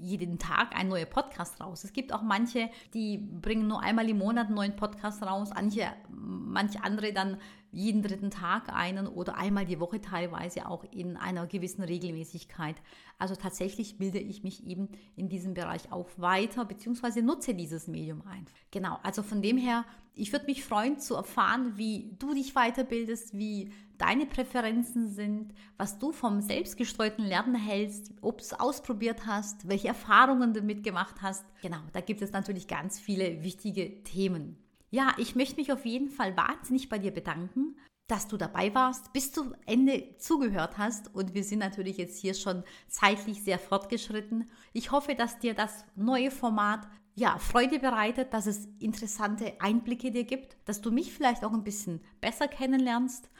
jeden 0.00 0.38
Tag 0.38 0.76
ein 0.76 0.88
neuer 0.88 1.06
Podcast 1.06 1.60
raus. 1.60 1.84
Es 1.84 1.92
gibt 1.92 2.12
auch 2.12 2.22
manche, 2.22 2.70
die 2.92 3.18
bringen 3.18 3.68
nur 3.68 3.80
einmal 3.80 4.08
im 4.08 4.18
Monat 4.18 4.46
einen 4.46 4.56
neuen 4.56 4.76
Podcast 4.76 5.22
raus, 5.22 5.50
manche, 5.54 5.86
manche 6.10 6.82
andere 6.82 7.12
dann 7.12 7.38
jeden 7.74 8.02
dritten 8.02 8.30
Tag 8.30 8.72
einen 8.72 9.06
oder 9.06 9.36
einmal 9.36 9.64
die 9.64 9.80
Woche 9.80 10.00
teilweise 10.00 10.68
auch 10.68 10.84
in 10.90 11.16
einer 11.16 11.46
gewissen 11.46 11.82
Regelmäßigkeit. 11.82 12.76
Also 13.18 13.34
tatsächlich 13.34 13.98
bilde 13.98 14.18
ich 14.18 14.42
mich 14.42 14.66
eben 14.66 14.88
in 15.16 15.28
diesem 15.28 15.54
Bereich 15.54 15.92
auch 15.92 16.08
weiter, 16.16 16.64
beziehungsweise 16.64 17.22
nutze 17.22 17.54
dieses 17.54 17.88
Medium 17.88 18.22
ein. 18.26 18.46
Genau, 18.70 18.98
also 19.02 19.22
von 19.22 19.42
dem 19.42 19.56
her, 19.56 19.84
ich 20.14 20.32
würde 20.32 20.46
mich 20.46 20.64
freuen 20.64 20.98
zu 20.98 21.14
erfahren, 21.14 21.76
wie 21.76 22.14
du 22.18 22.34
dich 22.34 22.54
weiterbildest, 22.54 23.36
wie 23.36 23.72
deine 23.98 24.26
Präferenzen 24.26 25.08
sind, 25.08 25.52
was 25.76 25.98
du 25.98 26.12
vom 26.12 26.40
selbstgestreuten 26.40 27.24
Lernen 27.24 27.54
hältst, 27.54 28.12
ob 28.20 28.38
du 28.38 28.44
es 28.44 28.52
ausprobiert 28.52 29.26
hast, 29.26 29.68
welche 29.68 29.88
Erfahrungen 29.88 30.54
du 30.54 30.62
mitgemacht 30.62 31.22
hast. 31.22 31.44
Genau, 31.62 31.80
da 31.92 32.00
gibt 32.00 32.22
es 32.22 32.32
natürlich 32.32 32.68
ganz 32.68 32.98
viele 32.98 33.42
wichtige 33.42 34.02
Themen. 34.02 34.63
Ja, 34.94 35.12
ich 35.18 35.34
möchte 35.34 35.56
mich 35.56 35.72
auf 35.72 35.84
jeden 35.84 36.08
Fall 36.08 36.36
wahnsinnig 36.36 36.88
bei 36.88 37.00
dir 37.00 37.10
bedanken, 37.10 37.76
dass 38.06 38.28
du 38.28 38.36
dabei 38.36 38.72
warst, 38.76 39.12
bis 39.12 39.32
zum 39.32 39.52
Ende 39.66 40.16
zugehört 40.18 40.78
hast. 40.78 41.12
Und 41.12 41.34
wir 41.34 41.42
sind 41.42 41.58
natürlich 41.58 41.96
jetzt 41.96 42.20
hier 42.20 42.34
schon 42.34 42.62
zeitlich 42.86 43.42
sehr 43.42 43.58
fortgeschritten. 43.58 44.48
Ich 44.72 44.92
hoffe, 44.92 45.16
dass 45.16 45.40
dir 45.40 45.52
das 45.54 45.84
neue 45.96 46.30
Format 46.30 46.86
ja, 47.16 47.38
Freude 47.38 47.80
bereitet, 47.80 48.32
dass 48.32 48.46
es 48.46 48.68
interessante 48.78 49.60
Einblicke 49.60 50.12
dir 50.12 50.22
gibt, 50.22 50.56
dass 50.64 50.80
du 50.80 50.92
mich 50.92 51.12
vielleicht 51.12 51.44
auch 51.44 51.54
ein 51.54 51.64
bisschen 51.64 52.00
besser 52.20 52.46
kennenlernst 52.46 53.30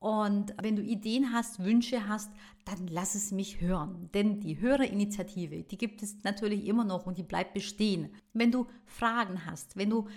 und 0.00 0.54
wenn 0.62 0.76
du 0.76 0.82
Ideen 0.82 1.30
hast, 1.30 1.62
Wünsche 1.62 2.08
hast, 2.08 2.30
dann 2.64 2.86
lass 2.86 3.14
es 3.14 3.32
mich 3.32 3.60
hören. 3.60 4.08
Denn 4.14 4.40
die 4.40 4.58
Hörerinitiative, 4.58 5.62
die 5.62 5.76
gibt 5.76 6.02
es 6.02 6.24
natürlich 6.24 6.66
immer 6.66 6.84
noch 6.84 7.04
und 7.04 7.18
die 7.18 7.22
bleibt 7.22 7.52
bestehen. 7.52 8.08
Wenn 8.32 8.50
du 8.50 8.66
Fragen 8.86 9.44
hast, 9.44 9.76
wenn 9.76 9.90
du 9.90 10.08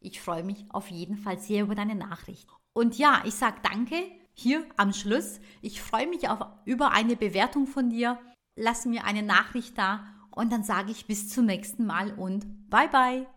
Ich 0.00 0.20
freue 0.20 0.42
mich 0.42 0.66
auf 0.70 0.90
jeden 0.90 1.16
Fall 1.16 1.38
sehr 1.38 1.62
über 1.62 1.74
deine 1.74 1.94
Nachricht. 1.94 2.48
Und 2.72 2.98
ja, 2.98 3.22
ich 3.24 3.34
sage 3.34 3.58
danke 3.62 3.96
hier 4.34 4.66
am 4.76 4.92
Schluss. 4.92 5.40
Ich 5.60 5.80
freue 5.80 6.08
mich 6.08 6.28
auf, 6.28 6.40
über 6.64 6.92
eine 6.92 7.16
Bewertung 7.16 7.66
von 7.66 7.90
dir. 7.90 8.18
Lass 8.56 8.84
mir 8.84 9.04
eine 9.04 9.22
Nachricht 9.22 9.78
da 9.78 10.04
und 10.30 10.52
dann 10.52 10.64
sage 10.64 10.90
ich 10.90 11.06
bis 11.06 11.28
zum 11.28 11.46
nächsten 11.46 11.86
Mal 11.86 12.12
und 12.12 12.68
bye 12.68 12.88
bye. 12.88 13.31